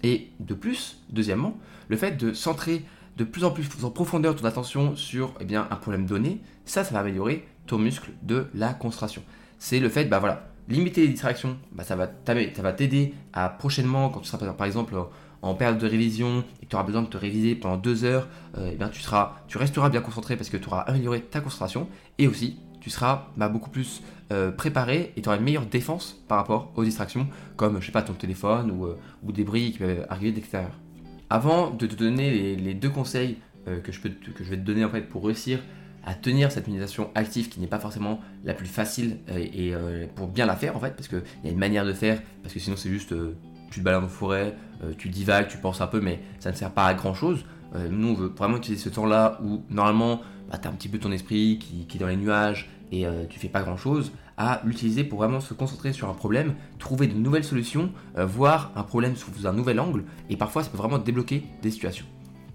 Et 0.02 0.30
de 0.40 0.54
plus, 0.54 1.02
deuxièmement, 1.10 1.58
le 1.88 1.96
fait 1.96 2.12
de 2.12 2.32
centrer 2.32 2.82
de 3.16 3.24
plus 3.24 3.44
en 3.44 3.50
plus 3.50 3.68
en 3.82 3.90
profondeur 3.90 4.34
ton 4.34 4.44
attention 4.44 4.96
sur 4.96 5.34
eh 5.40 5.44
bien, 5.44 5.68
un 5.70 5.76
problème 5.76 6.06
donné, 6.06 6.40
ça, 6.64 6.82
ça 6.84 6.94
va 6.94 7.00
améliorer 7.00 7.46
ton 7.66 7.78
muscle 7.78 8.10
de 8.22 8.46
la 8.54 8.74
concentration. 8.74 9.22
C'est 9.58 9.80
le 9.80 9.88
fait, 9.88 10.06
bah 10.06 10.18
voilà, 10.18 10.48
limiter 10.68 11.02
les 11.02 11.08
distractions, 11.08 11.56
bah, 11.72 11.84
ça 11.84 11.96
va 11.96 12.06
t'aider 12.72 13.14
à 13.32 13.48
prochainement, 13.48 14.10
quand 14.10 14.20
tu 14.20 14.28
seras 14.28 14.52
par 14.52 14.66
exemple 14.66 14.94
en 15.44 15.54
période 15.54 15.78
de 15.78 15.86
révision 15.86 16.42
et 16.62 16.64
que 16.64 16.70
tu 16.70 16.76
auras 16.76 16.84
besoin 16.84 17.02
de 17.02 17.06
te 17.06 17.18
réviser 17.18 17.54
pendant 17.54 17.76
deux 17.76 18.04
heures, 18.04 18.28
euh, 18.56 18.70
eh 18.72 18.76
bien, 18.76 18.88
tu, 18.88 19.02
seras, 19.02 19.36
tu 19.46 19.58
resteras 19.58 19.90
bien 19.90 20.00
concentré 20.00 20.36
parce 20.36 20.48
que 20.48 20.56
tu 20.56 20.68
auras 20.68 20.80
amélioré 20.80 21.20
ta 21.20 21.40
concentration 21.40 21.86
et 22.18 22.26
aussi 22.26 22.56
tu 22.80 22.88
seras 22.88 23.28
bah, 23.36 23.48
beaucoup 23.48 23.68
plus 23.68 24.02
euh, 24.32 24.50
préparé 24.50 25.12
et 25.16 25.22
tu 25.22 25.28
auras 25.28 25.36
une 25.36 25.44
meilleure 25.44 25.66
défense 25.66 26.22
par 26.28 26.38
rapport 26.38 26.72
aux 26.76 26.84
distractions 26.84 27.28
comme 27.56 27.80
je 27.80 27.86
sais 27.86 27.92
pas 27.92 28.02
ton 28.02 28.14
téléphone 28.14 28.70
ou, 28.70 28.86
euh, 28.86 28.98
ou 29.22 29.32
des 29.32 29.44
bruits 29.44 29.72
qui 29.72 29.78
peuvent 29.78 30.06
arriver 30.08 30.32
d'extérieur. 30.32 30.70
Avant 31.28 31.70
de 31.70 31.86
te 31.86 31.94
donner 31.94 32.56
les, 32.56 32.74
deux 32.74 32.90
conseils 32.90 33.38
que, 33.82 33.90
je 33.90 34.00
peux 34.00 34.10
que 34.10 34.44
je 34.44 34.50
vais 34.50 34.56
te 34.56 34.62
donner 34.62 34.84
en 34.84 34.90
fait 34.90 35.02
pour 35.02 35.24
réussir 35.24 35.58
à 36.04 36.14
tenir 36.14 36.52
cette 36.52 36.68
méditation 36.68 37.10
active 37.14 37.48
qui 37.48 37.60
n'est 37.60 37.66
pas 37.66 37.78
forcément 37.78 38.20
la 38.44 38.52
plus 38.52 38.66
facile 38.66 39.18
et, 39.34 39.72
pour 40.14 40.28
bien 40.28 40.44
la 40.44 40.54
faire 40.54 40.76
en 40.76 40.80
fait 40.80 40.94
parce 40.94 41.08
qu'il 41.08 41.22
y 41.42 41.48
a 41.48 41.50
une 41.50 41.58
manière 41.58 41.86
de 41.86 41.94
faire 41.94 42.22
parce 42.42 42.52
que 42.52 42.60
sinon 42.60 42.76
c'est 42.76 42.90
juste 42.90 43.14
tu 43.74 43.80
te 43.80 43.84
balades 43.84 44.04
en 44.04 44.08
forêt, 44.08 44.54
euh, 44.84 44.92
tu 44.96 45.08
divagues, 45.08 45.48
tu 45.48 45.58
penses 45.58 45.80
un 45.80 45.88
peu, 45.88 46.00
mais 46.00 46.20
ça 46.38 46.52
ne 46.52 46.56
sert 46.56 46.70
pas 46.70 46.86
à 46.86 46.94
grand 46.94 47.12
chose. 47.12 47.44
Euh, 47.74 47.88
nous, 47.90 48.08
on 48.08 48.14
veut 48.14 48.28
vraiment 48.28 48.58
utiliser 48.58 48.80
ce 48.82 48.88
temps-là 48.88 49.40
où 49.42 49.64
normalement, 49.68 50.20
bah, 50.48 50.58
tu 50.58 50.68
as 50.68 50.70
un 50.70 50.74
petit 50.74 50.88
peu 50.88 50.98
ton 50.98 51.10
esprit 51.10 51.58
qui, 51.58 51.96
est 51.96 51.98
dans 51.98 52.06
les 52.06 52.16
nuages 52.16 52.70
et 52.92 53.04
euh, 53.04 53.24
tu 53.28 53.40
fais 53.40 53.48
pas 53.48 53.62
grand 53.62 53.76
chose, 53.76 54.12
à 54.36 54.60
l'utiliser 54.64 55.02
pour 55.02 55.18
vraiment 55.18 55.40
se 55.40 55.54
concentrer 55.54 55.92
sur 55.92 56.08
un 56.08 56.14
problème, 56.14 56.54
trouver 56.78 57.08
de 57.08 57.14
nouvelles 57.14 57.44
solutions, 57.44 57.90
voir 58.16 58.72
un 58.76 58.82
problème 58.82 59.14
sous 59.16 59.46
un 59.46 59.52
nouvel 59.52 59.78
angle, 59.78 60.04
et 60.28 60.36
parfois 60.36 60.64
ça 60.64 60.70
peut 60.70 60.76
vraiment 60.76 60.98
débloquer 60.98 61.44
des 61.62 61.70
situations. 61.70 62.06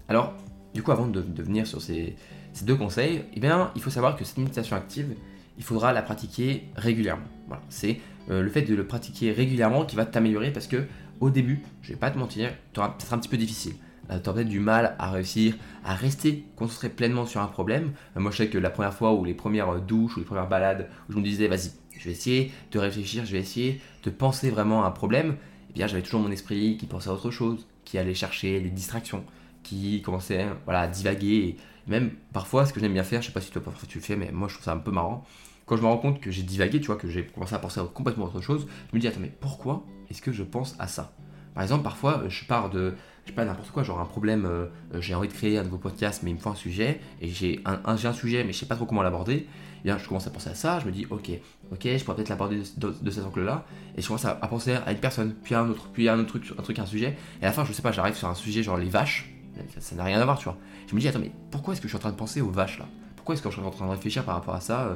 Alors, 0.08 0.34
du 0.74 0.82
coup, 0.82 0.92
avant 0.92 1.06
de, 1.06 1.24
venir 1.42 1.66
sur 1.66 1.80
ces, 1.80 2.16
deux 2.62 2.76
conseils, 2.76 3.24
eh 3.34 3.40
bien, 3.40 3.70
il 3.76 3.82
faut 3.82 3.88
savoir 3.88 4.14
que 4.14 4.24
cette 4.24 4.36
méditation 4.36 4.76
active, 4.76 5.14
il 5.56 5.64
faudra 5.64 5.94
la 5.94 6.02
pratiquer 6.02 6.64
régulièrement. 6.76 7.24
Voilà, 7.48 7.62
c'est 7.70 7.98
le 8.28 8.48
fait 8.50 8.62
de 8.62 8.74
le 8.74 8.86
pratiquer 8.86 9.32
régulièrement 9.32 9.86
qui 9.86 9.96
va 9.96 10.04
t'améliorer 10.04 10.50
parce 10.50 10.66
que 10.66 10.84
au 11.20 11.30
début, 11.30 11.62
je 11.82 11.92
vais 11.92 11.98
pas 11.98 12.10
te 12.10 12.18
mentir, 12.18 12.52
tu 12.72 12.80
auras 12.80 12.90
peut-être 12.90 13.12
un 13.12 13.18
petit 13.18 13.28
peu 13.28 13.36
difficile. 13.36 13.74
Euh, 14.10 14.18
tu 14.18 14.28
auras 14.28 14.38
peut-être 14.38 14.48
du 14.48 14.60
mal 14.60 14.96
à 14.98 15.10
réussir 15.10 15.54
à 15.84 15.94
rester 15.94 16.44
concentré 16.56 16.88
pleinement 16.88 17.26
sur 17.26 17.40
un 17.40 17.46
problème. 17.46 17.92
Euh, 18.16 18.20
moi, 18.20 18.30
je 18.30 18.38
sais 18.38 18.48
que 18.48 18.58
la 18.58 18.70
première 18.70 18.94
fois 18.94 19.12
ou 19.12 19.24
les 19.24 19.34
premières 19.34 19.68
euh, 19.68 19.78
douches 19.78 20.16
ou 20.16 20.20
les 20.20 20.26
premières 20.26 20.48
balades 20.48 20.88
où 21.08 21.12
je 21.12 21.18
me 21.18 21.22
disais, 21.22 21.46
vas-y, 21.46 21.70
je 21.96 22.04
vais 22.04 22.12
essayer 22.12 22.50
de 22.72 22.78
réfléchir, 22.78 23.24
je 23.24 23.32
vais 23.32 23.38
essayer 23.38 23.80
de 24.02 24.10
penser 24.10 24.50
vraiment 24.50 24.84
à 24.84 24.88
un 24.88 24.90
problème, 24.90 25.36
eh 25.70 25.72
bien, 25.74 25.86
j'avais 25.86 26.02
toujours 26.02 26.20
mon 26.20 26.30
esprit 26.30 26.76
qui 26.76 26.86
pensait 26.86 27.10
à 27.10 27.12
autre 27.12 27.30
chose, 27.30 27.66
qui 27.84 27.98
allait 27.98 28.14
chercher 28.14 28.60
des 28.60 28.70
distractions, 28.70 29.24
qui 29.62 30.02
commençait 30.02 30.46
voilà, 30.64 30.80
à 30.80 30.88
divaguer. 30.88 31.56
Même 31.86 32.12
parfois, 32.32 32.66
ce 32.66 32.72
que 32.72 32.80
j'aime 32.80 32.94
bien 32.94 33.04
faire, 33.04 33.20
je 33.20 33.26
sais 33.26 33.32
pas 33.32 33.40
si 33.40 33.50
toi 33.50 33.62
parfois 33.62 33.88
tu 33.88 33.98
le 33.98 34.04
fais, 34.04 34.16
mais 34.16 34.30
moi 34.32 34.48
je 34.48 34.54
trouve 34.54 34.64
ça 34.64 34.72
un 34.72 34.78
peu 34.78 34.90
marrant. 34.90 35.24
Quand 35.70 35.76
je 35.76 35.82
me 35.82 35.86
rends 35.86 35.98
compte 35.98 36.20
que 36.20 36.32
j'ai 36.32 36.42
divagué, 36.42 36.80
tu 36.80 36.88
vois, 36.88 36.96
que 36.96 37.08
j'ai 37.08 37.24
commencé 37.24 37.54
à 37.54 37.60
penser 37.60 37.78
à 37.78 37.84
complètement 37.84 38.24
autre 38.24 38.40
chose, 38.40 38.66
je 38.90 38.96
me 38.96 39.00
dis, 39.00 39.06
attends, 39.06 39.20
mais 39.20 39.32
pourquoi 39.38 39.86
est-ce 40.10 40.20
que 40.20 40.32
je 40.32 40.42
pense 40.42 40.74
à 40.80 40.88
ça? 40.88 41.12
Par 41.54 41.62
exemple, 41.62 41.84
parfois, 41.84 42.24
je 42.28 42.44
pars 42.44 42.70
de, 42.70 42.94
je 43.22 43.30
sais 43.30 43.36
pas, 43.36 43.44
n'importe 43.44 43.70
quoi, 43.70 43.84
genre 43.84 44.00
un 44.00 44.04
problème, 44.04 44.46
euh, 44.46 44.66
j'ai 44.98 45.14
envie 45.14 45.28
de 45.28 45.32
créer 45.32 45.58
un 45.58 45.62
nouveau 45.62 45.76
podcast, 45.76 46.22
mais 46.24 46.30
il 46.32 46.34
me 46.34 46.40
faut 46.40 46.50
un 46.50 46.56
sujet, 46.56 47.00
et 47.20 47.28
j'ai 47.28 47.60
un, 47.64 48.12
sujet, 48.12 48.42
mais 48.42 48.52
je 48.52 48.58
sais 48.58 48.66
pas 48.66 48.74
trop 48.74 48.84
comment 48.84 49.04
l'aborder, 49.04 49.34
et 49.34 49.84
bien 49.84 49.96
je 49.96 50.08
commence 50.08 50.26
à 50.26 50.30
penser 50.30 50.50
à 50.50 50.56
ça, 50.56 50.80
je 50.80 50.86
me 50.86 50.90
dis, 50.90 51.06
ok, 51.08 51.30
ok, 51.70 51.82
je 51.84 52.02
pourrais 52.02 52.16
peut-être 52.16 52.30
l'aborder 52.30 52.60
de, 52.76 53.10
cet 53.12 53.24
angle-là, 53.24 53.64
et 53.96 54.02
je 54.02 54.08
commence 54.08 54.24
à, 54.24 54.34
penser 54.34 54.72
à 54.72 54.90
une 54.90 54.98
personne, 54.98 55.36
puis 55.40 55.54
à 55.54 55.60
un 55.60 55.70
autre, 55.70 55.88
puis 55.92 56.08
à 56.08 56.14
un 56.14 56.18
autre 56.18 56.30
truc, 56.30 56.52
un 56.58 56.62
truc, 56.62 56.80
un 56.80 56.86
sujet, 56.86 57.16
et 57.40 57.44
à 57.44 57.46
la 57.46 57.52
fin, 57.52 57.64
je 57.64 57.72
sais 57.72 57.82
pas, 57.82 57.92
j'arrive 57.92 58.16
sur 58.16 58.26
un 58.26 58.34
sujet 58.34 58.64
genre 58.64 58.76
les 58.76 58.88
vaches, 58.88 59.32
ça 59.78 59.94
n'a 59.94 60.02
rien 60.02 60.20
à 60.20 60.24
voir, 60.24 60.36
tu 60.36 60.46
vois. 60.46 60.56
Je 60.88 60.96
me 60.96 61.00
dis, 61.00 61.06
attends, 61.06 61.20
mais 61.20 61.30
pourquoi 61.52 61.74
est-ce 61.74 61.80
que 61.80 61.86
je 61.86 61.92
suis 61.92 61.96
en 61.96 62.00
train 62.00 62.10
de 62.10 62.16
penser 62.16 62.40
aux 62.40 62.50
vaches 62.50 62.80
là? 62.80 62.86
Pourquoi 63.14 63.34
est-ce 63.34 63.42
que 63.42 63.50
je 63.50 63.54
suis 63.54 63.64
en 63.64 63.70
train 63.70 63.84
de 63.84 63.90
réfléchir 63.90 64.24
par 64.24 64.34
rapport 64.34 64.54
à 64.54 64.60
ça 64.60 64.80
euh? 64.80 64.94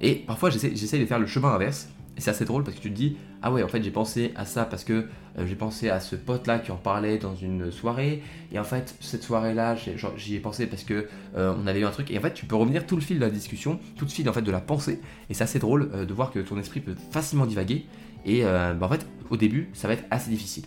Et 0.00 0.14
parfois, 0.14 0.50
j'essaie 0.50 0.98
de 0.98 1.06
faire 1.06 1.18
le 1.18 1.26
chemin 1.26 1.54
inverse, 1.54 1.88
et 2.16 2.20
c'est 2.20 2.30
assez 2.30 2.44
drôle 2.46 2.64
parce 2.64 2.76
que 2.76 2.82
tu 2.82 2.90
te 2.90 2.96
dis, 2.96 3.16
ah 3.42 3.52
ouais, 3.52 3.62
en 3.62 3.68
fait, 3.68 3.82
j'ai 3.82 3.90
pensé 3.90 4.32
à 4.36 4.46
ça 4.46 4.64
parce 4.64 4.84
que 4.84 5.06
euh, 5.38 5.46
j'ai 5.46 5.54
pensé 5.54 5.90
à 5.90 6.00
ce 6.00 6.16
pote-là 6.16 6.58
qui 6.58 6.70
en 6.70 6.76
parlait 6.76 7.18
dans 7.18 7.36
une 7.36 7.70
soirée. 7.70 8.22
Et 8.52 8.58
en 8.58 8.64
fait, 8.64 8.94
cette 9.00 9.22
soirée-là, 9.22 9.76
j'y 10.16 10.34
ai, 10.34 10.40
pensé 10.40 10.66
parce 10.66 10.82
que 10.82 11.08
euh, 11.36 11.54
on 11.62 11.66
avait 11.66 11.80
eu 11.80 11.84
un 11.84 11.90
truc. 11.90 12.10
Et 12.10 12.18
en 12.18 12.22
fait, 12.22 12.32
tu 12.32 12.46
peux 12.46 12.56
revenir 12.56 12.86
tout 12.86 12.96
le 12.96 13.02
fil 13.02 13.18
de 13.18 13.24
la 13.24 13.30
discussion, 13.30 13.78
tout 13.96 14.06
le 14.06 14.10
fil 14.10 14.28
en 14.28 14.32
fait 14.32 14.42
de 14.42 14.50
la 14.50 14.60
pensée. 14.60 15.00
Et 15.28 15.34
c'est 15.34 15.44
assez 15.44 15.58
drôle 15.58 15.90
euh, 15.92 16.06
de 16.06 16.14
voir 16.14 16.30
que 16.30 16.38
ton 16.38 16.58
esprit 16.58 16.80
peut 16.80 16.94
facilement 17.10 17.44
divaguer. 17.44 17.84
Et 18.24 18.42
bah, 18.42 18.76
en 18.80 18.88
fait, 18.88 19.06
au 19.30 19.36
début, 19.36 19.70
ça 19.72 19.86
va 19.86 19.94
être 19.94 20.02
assez 20.10 20.30
difficile. 20.30 20.64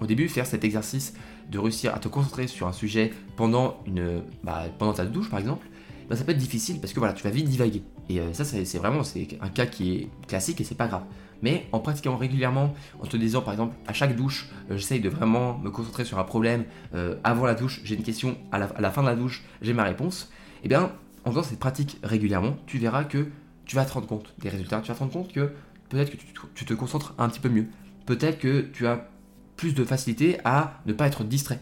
Au 0.00 0.06
début, 0.06 0.30
faire 0.30 0.46
cet 0.46 0.64
exercice 0.64 1.12
de 1.50 1.58
réussir 1.58 1.94
à 1.94 1.98
te 1.98 2.08
concentrer 2.08 2.46
sur 2.46 2.66
un 2.66 2.72
sujet 2.72 3.12
pendant, 3.36 3.82
une, 3.84 4.22
bah, 4.42 4.64
pendant 4.78 4.94
ta 4.94 5.04
douche, 5.04 5.28
par 5.28 5.38
exemple, 5.38 5.66
bah, 6.08 6.16
ça 6.16 6.24
peut 6.24 6.32
être 6.32 6.38
difficile 6.38 6.80
parce 6.80 6.94
que 6.94 7.00
voilà, 7.00 7.12
tu 7.12 7.22
vas 7.22 7.28
vite 7.28 7.50
divaguer. 7.50 7.82
Et 8.12 8.20
euh, 8.20 8.32
ça, 8.34 8.44
c'est 8.44 8.78
vraiment 8.78 9.02
un 9.40 9.48
cas 9.48 9.66
qui 9.66 9.92
est 9.94 10.08
classique 10.28 10.60
et 10.60 10.64
c'est 10.64 10.74
pas 10.74 10.86
grave. 10.86 11.04
Mais 11.40 11.66
en 11.72 11.80
pratiquant 11.80 12.16
régulièrement, 12.16 12.74
en 13.00 13.06
te 13.06 13.16
disant 13.16 13.40
par 13.40 13.54
exemple 13.54 13.74
à 13.86 13.94
chaque 13.94 14.14
douche, 14.14 14.50
euh, 14.70 14.76
j'essaye 14.76 15.00
de 15.00 15.08
vraiment 15.08 15.58
me 15.58 15.70
concentrer 15.70 16.04
sur 16.04 16.18
un 16.18 16.24
problème. 16.24 16.64
Euh, 16.94 17.16
avant 17.24 17.46
la 17.46 17.54
douche, 17.54 17.80
j'ai 17.84 17.94
une 17.94 18.02
question. 18.02 18.36
À 18.52 18.58
la, 18.58 18.90
fin 18.90 19.02
de 19.02 19.08
la 19.08 19.16
douche, 19.16 19.44
j'ai 19.62 19.72
ma 19.72 19.84
réponse. 19.84 20.30
Et 20.56 20.66
eh 20.66 20.68
bien, 20.68 20.92
en 21.24 21.30
faisant 21.30 21.42
cette 21.42 21.58
pratique 21.58 21.98
régulièrement, 22.02 22.56
tu 22.66 22.78
verras 22.78 23.04
que 23.04 23.28
tu 23.64 23.76
vas 23.76 23.86
te 23.86 23.92
rendre 23.94 24.06
compte 24.06 24.34
des 24.38 24.50
résultats. 24.50 24.80
Tu 24.82 24.88
vas 24.88 24.94
te 24.94 25.00
rendre 25.00 25.12
compte 25.12 25.32
que 25.32 25.52
peut-être 25.88 26.10
que 26.10 26.18
tu 26.54 26.64
te 26.66 26.74
concentres 26.74 27.14
un 27.16 27.30
petit 27.30 27.40
peu 27.40 27.48
mieux. 27.48 27.66
Peut-être 28.04 28.38
que 28.38 28.60
tu 28.60 28.86
as 28.86 29.08
plus 29.56 29.74
de 29.74 29.84
facilité 29.84 30.38
à 30.44 30.80
ne 30.84 30.92
pas 30.92 31.06
être 31.06 31.24
distrait. 31.24 31.60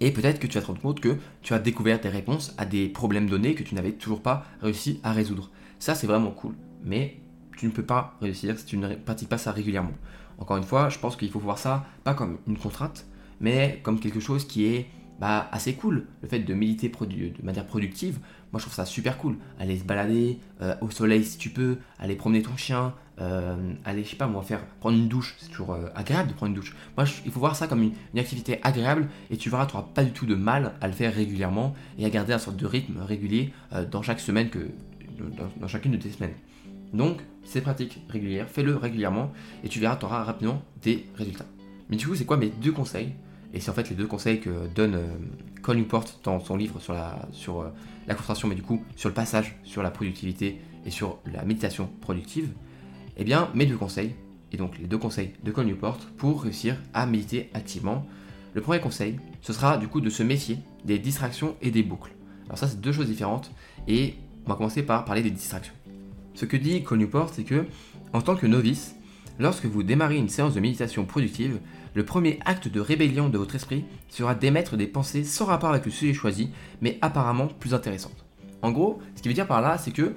Et 0.00 0.12
peut-être 0.12 0.38
que 0.38 0.46
tu 0.46 0.54
vas 0.54 0.62
te 0.62 0.66
rendre 0.66 0.80
compte 0.80 1.00
que 1.00 1.16
tu 1.42 1.54
as 1.54 1.58
découvert 1.58 2.00
des 2.00 2.08
réponses 2.08 2.54
à 2.56 2.66
des 2.66 2.88
problèmes 2.88 3.28
donnés 3.28 3.54
que 3.54 3.62
tu 3.62 3.74
n'avais 3.74 3.92
toujours 3.92 4.22
pas 4.22 4.44
réussi 4.62 5.00
à 5.02 5.12
résoudre. 5.12 5.50
Ça, 5.78 5.94
c'est 5.94 6.06
vraiment 6.06 6.30
cool. 6.30 6.54
Mais 6.84 7.20
tu 7.56 7.66
ne 7.66 7.72
peux 7.72 7.82
pas 7.82 8.16
réussir 8.20 8.58
si 8.58 8.64
tu 8.64 8.76
ne 8.76 8.94
pratiques 8.94 9.28
pas 9.28 9.38
ça 9.38 9.50
régulièrement. 9.52 9.94
Encore 10.38 10.56
une 10.56 10.64
fois, 10.64 10.88
je 10.88 10.98
pense 10.98 11.16
qu'il 11.16 11.30
faut 11.30 11.40
voir 11.40 11.58
ça 11.58 11.84
pas 12.04 12.14
comme 12.14 12.38
une 12.46 12.56
contrainte, 12.56 13.06
mais 13.40 13.80
comme 13.82 13.98
quelque 13.98 14.20
chose 14.20 14.46
qui 14.46 14.66
est 14.66 14.86
bah, 15.18 15.48
assez 15.50 15.74
cool. 15.74 16.06
Le 16.22 16.28
fait 16.28 16.38
de 16.38 16.54
méditer 16.54 16.88
de 16.88 17.44
manière 17.44 17.66
productive, 17.66 18.20
moi 18.52 18.58
je 18.58 18.64
trouve 18.64 18.74
ça 18.74 18.84
super 18.84 19.18
cool. 19.18 19.36
Aller 19.58 19.78
se 19.78 19.84
balader 19.84 20.38
euh, 20.62 20.74
au 20.80 20.90
soleil 20.90 21.24
si 21.24 21.38
tu 21.38 21.50
peux, 21.50 21.78
aller 21.98 22.16
promener 22.16 22.42
ton 22.42 22.56
chien, 22.56 22.94
euh, 23.20 23.72
aller, 23.84 24.04
je 24.04 24.10
sais 24.10 24.16
pas 24.16 24.26
moi, 24.26 24.42
faire 24.42 24.64
prendre 24.80 24.96
une 24.96 25.08
douche, 25.08 25.36
c'est 25.38 25.48
toujours 25.48 25.74
euh, 25.74 25.88
agréable 25.94 26.28
de 26.28 26.34
prendre 26.34 26.50
une 26.50 26.56
douche. 26.56 26.74
Moi 26.96 27.06
il 27.24 27.30
faut 27.30 27.40
voir 27.40 27.56
ça 27.56 27.66
comme 27.66 27.82
une, 27.82 28.18
activité 28.18 28.60
agréable 28.62 29.08
et 29.30 29.36
tu 29.36 29.50
verras, 29.50 29.66
tu 29.66 29.76
n'auras 29.76 29.88
pas 29.94 30.04
du 30.04 30.12
tout 30.12 30.26
de 30.26 30.34
mal 30.34 30.74
à 30.80 30.86
le 30.88 30.94
faire 30.94 31.14
régulièrement 31.14 31.74
et 31.98 32.04
à 32.04 32.10
garder 32.10 32.32
un 32.32 32.38
sorte 32.38 32.56
de 32.56 32.66
rythme 32.66 33.00
régulier 33.00 33.52
dans 33.90 34.02
chaque 34.02 34.20
semaine, 34.20 34.50
que, 34.50 34.70
dans, 35.60 35.68
chacune 35.68 35.92
de 35.92 35.96
tes 35.96 36.10
semaines. 36.10 36.34
Donc 36.92 37.18
c'est 37.44 37.60
pratique 37.60 38.02
régulière, 38.08 38.48
fais-le 38.48 38.76
régulièrement 38.76 39.32
et 39.62 39.68
tu 39.68 39.78
verras, 39.78 39.96
tu 39.96 40.04
auras 40.04 40.24
rapidement 40.24 40.62
des 40.82 41.06
résultats. 41.14 41.46
Mais 41.90 41.96
du 41.96 42.06
coup, 42.06 42.14
c'est 42.14 42.24
quoi 42.24 42.36
mes 42.36 42.48
deux 42.48 42.72
conseils 42.72 43.12
et 43.54 43.60
c'est 43.60 43.70
en 43.70 43.74
fait 43.74 43.88
les 43.90 43.96
deux 43.96 44.06
conseils 44.06 44.40
que 44.40 44.66
donne 44.74 44.94
euh, 44.94 45.06
Colin 45.62 45.80
Newport 45.80 46.04
dans 46.22 46.40
son 46.40 46.56
livre 46.56 46.80
sur, 46.80 46.92
la, 46.92 47.28
sur 47.32 47.60
euh, 47.60 47.68
la 48.06 48.14
concentration, 48.14 48.48
mais 48.48 48.54
du 48.54 48.62
coup 48.62 48.82
sur 48.96 49.08
le 49.08 49.14
passage 49.14 49.56
sur 49.64 49.82
la 49.82 49.90
productivité 49.90 50.60
et 50.84 50.90
sur 50.90 51.18
la 51.32 51.44
méditation 51.44 51.88
productive. 52.00 52.50
Eh 53.16 53.24
bien, 53.24 53.50
mes 53.54 53.66
deux 53.66 53.76
conseils, 53.76 54.14
et 54.52 54.56
donc 54.56 54.78
les 54.78 54.86
deux 54.86 54.98
conseils 54.98 55.32
de 55.42 55.50
Colin 55.50 55.68
Newport 55.68 55.98
pour 56.16 56.42
réussir 56.42 56.76
à 56.94 57.06
méditer 57.06 57.50
activement. 57.54 58.06
Le 58.54 58.60
premier 58.60 58.80
conseil, 58.80 59.18
ce 59.42 59.52
sera 59.52 59.76
du 59.76 59.88
coup 59.88 60.00
de 60.00 60.10
se 60.10 60.22
méfier 60.22 60.58
des 60.84 60.98
distractions 60.98 61.56
et 61.60 61.70
des 61.70 61.82
boucles. 61.82 62.12
Alors 62.46 62.58
ça, 62.58 62.66
c'est 62.66 62.80
deux 62.80 62.92
choses 62.92 63.08
différentes, 63.08 63.50
et 63.86 64.14
on 64.46 64.50
va 64.50 64.56
commencer 64.56 64.82
par 64.82 65.04
parler 65.04 65.22
des 65.22 65.30
distractions. 65.30 65.74
Ce 66.34 66.44
que 66.44 66.56
dit 66.56 66.82
Colin 66.82 67.02
Newport, 67.02 67.30
c'est 67.32 67.44
que 67.44 67.66
en 68.12 68.22
tant 68.22 68.36
que 68.36 68.46
novice, 68.46 68.94
lorsque 69.38 69.66
vous 69.66 69.82
démarrez 69.82 70.16
une 70.16 70.28
séance 70.28 70.54
de 70.54 70.60
méditation 70.60 71.04
productive, 71.04 71.60
le 71.94 72.04
premier 72.04 72.38
acte 72.44 72.68
de 72.68 72.80
rébellion 72.80 73.28
de 73.28 73.38
votre 73.38 73.54
esprit 73.54 73.84
sera 74.08 74.34
d'émettre 74.34 74.76
des 74.76 74.86
pensées 74.86 75.24
sans 75.24 75.46
rapport 75.46 75.70
avec 75.70 75.84
le 75.84 75.90
sujet 75.90 76.14
choisi, 76.14 76.50
mais 76.80 76.98
apparemment 77.02 77.46
plus 77.46 77.74
intéressantes. 77.74 78.24
En 78.62 78.72
gros, 78.72 79.00
ce 79.14 79.22
qui 79.22 79.28
veut 79.28 79.34
dire 79.34 79.46
par 79.46 79.60
là, 79.60 79.78
c'est 79.78 79.92
que 79.92 80.14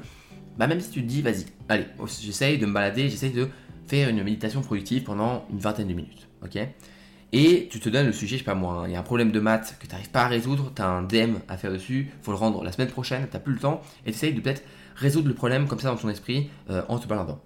bah 0.57 0.67
même 0.67 0.81
si 0.81 0.89
tu 0.89 1.01
te 1.01 1.07
dis, 1.07 1.21
vas-y, 1.21 1.45
allez, 1.69 1.85
j'essaye 2.21 2.57
de 2.57 2.65
me 2.65 2.73
balader, 2.73 3.09
j'essaye 3.09 3.31
de 3.31 3.47
faire 3.87 4.09
une 4.09 4.23
méditation 4.23 4.61
productive 4.61 5.03
pendant 5.03 5.45
une 5.51 5.59
vingtaine 5.59 5.87
de 5.87 5.93
minutes, 5.93 6.27
ok? 6.43 6.59
Et 7.33 7.69
tu 7.71 7.79
te 7.79 7.87
donnes 7.87 8.07
le 8.07 8.11
sujet, 8.11 8.35
je 8.35 8.39
sais 8.39 8.45
pas 8.45 8.55
moi, 8.55 8.73
hein, 8.73 8.87
il 8.87 8.91
y 8.91 8.95
a 8.95 8.99
un 8.99 9.03
problème 9.03 9.31
de 9.31 9.39
maths 9.39 9.77
que 9.79 9.85
tu 9.85 9.91
n'arrives 9.91 10.11
pas 10.11 10.23
à 10.23 10.27
résoudre, 10.27 10.71
tu 10.75 10.81
as 10.81 10.87
un 10.87 11.03
DM 11.03 11.35
à 11.47 11.55
faire 11.55 11.71
dessus, 11.71 12.11
faut 12.21 12.31
le 12.31 12.37
rendre 12.37 12.63
la 12.63 12.73
semaine 12.73 12.89
prochaine, 12.89 13.25
tu 13.31 13.39
plus 13.39 13.53
le 13.53 13.59
temps, 13.59 13.81
et 14.05 14.11
tu 14.11 14.17
essayes 14.17 14.33
de 14.33 14.41
peut-être 14.41 14.63
résoudre 14.95 15.29
le 15.29 15.33
problème 15.33 15.67
comme 15.67 15.79
ça 15.79 15.89
dans 15.89 15.95
ton 15.95 16.09
esprit 16.09 16.49
euh, 16.69 16.81
en 16.89 16.99
te 16.99 17.07
baladant. 17.07 17.39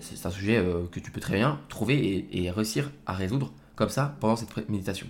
C'est 0.00 0.26
un 0.26 0.30
sujet 0.30 0.56
euh, 0.56 0.86
que 0.90 1.00
tu 1.00 1.10
peux 1.10 1.20
très 1.20 1.36
bien 1.36 1.60
trouver 1.68 2.26
et, 2.32 2.50
réussir 2.50 2.90
à 3.06 3.12
résoudre 3.12 3.52
comme 3.76 3.88
ça 3.88 4.16
pendant 4.20 4.36
cette 4.36 4.68
méditation. 4.68 5.06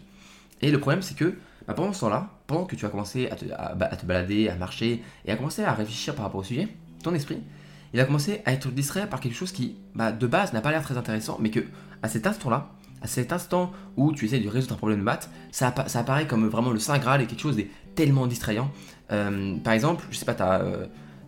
Et 0.60 0.70
le 0.70 0.78
problème, 0.78 1.02
c'est 1.02 1.16
que 1.16 1.36
bah, 1.66 1.74
pendant 1.74 1.92
ce 1.92 2.00
temps-là, 2.00 2.30
pendant 2.46 2.64
que 2.64 2.76
tu 2.76 2.84
as 2.86 2.88
commencé 2.88 3.28
bah, 3.76 3.88
à 3.90 3.96
te, 3.96 4.06
balader, 4.06 4.48
à 4.48 4.56
marcher 4.56 5.02
et 5.24 5.32
à 5.32 5.36
commencer 5.36 5.64
à 5.64 5.72
réfléchir 5.72 6.14
par 6.14 6.24
rapport 6.24 6.40
au 6.40 6.44
sujet, 6.44 6.68
ton 7.02 7.14
esprit, 7.14 7.38
il 7.94 8.00
a 8.00 8.04
commencé 8.04 8.42
à 8.44 8.52
être 8.52 8.68
distrait 8.70 9.08
par 9.08 9.20
quelque 9.20 9.34
chose 9.34 9.52
qui, 9.52 9.76
bah, 9.94 10.12
de 10.12 10.26
base, 10.26 10.52
n'a 10.52 10.60
pas 10.60 10.70
l'air 10.70 10.82
très 10.82 10.96
intéressant, 10.96 11.38
mais 11.40 11.50
que 11.50 11.60
à 12.02 12.08
cet 12.08 12.26
instant-là, 12.26 12.70
à 13.00 13.06
cet 13.06 13.32
instant 13.32 13.72
où 13.96 14.12
tu 14.12 14.24
essaies 14.24 14.40
de 14.40 14.48
résoudre 14.48 14.74
un 14.74 14.78
problème 14.78 14.98
de 14.98 15.04
maths, 15.04 15.30
ça, 15.52 15.68
apparaît 15.94 16.26
comme 16.26 16.48
vraiment 16.48 16.70
le 16.70 16.78
saint 16.78 16.98
graal 16.98 17.22
et 17.22 17.26
quelque 17.26 17.40
chose 17.40 17.56
de 17.56 17.64
tellement 17.94 18.26
distrayant. 18.26 18.70
Euh, 19.12 19.56
par 19.58 19.72
exemple, 19.72 20.04
je 20.10 20.16
sais 20.16 20.24
pas, 20.24 20.34
tu 20.34 20.42
as 20.42 20.62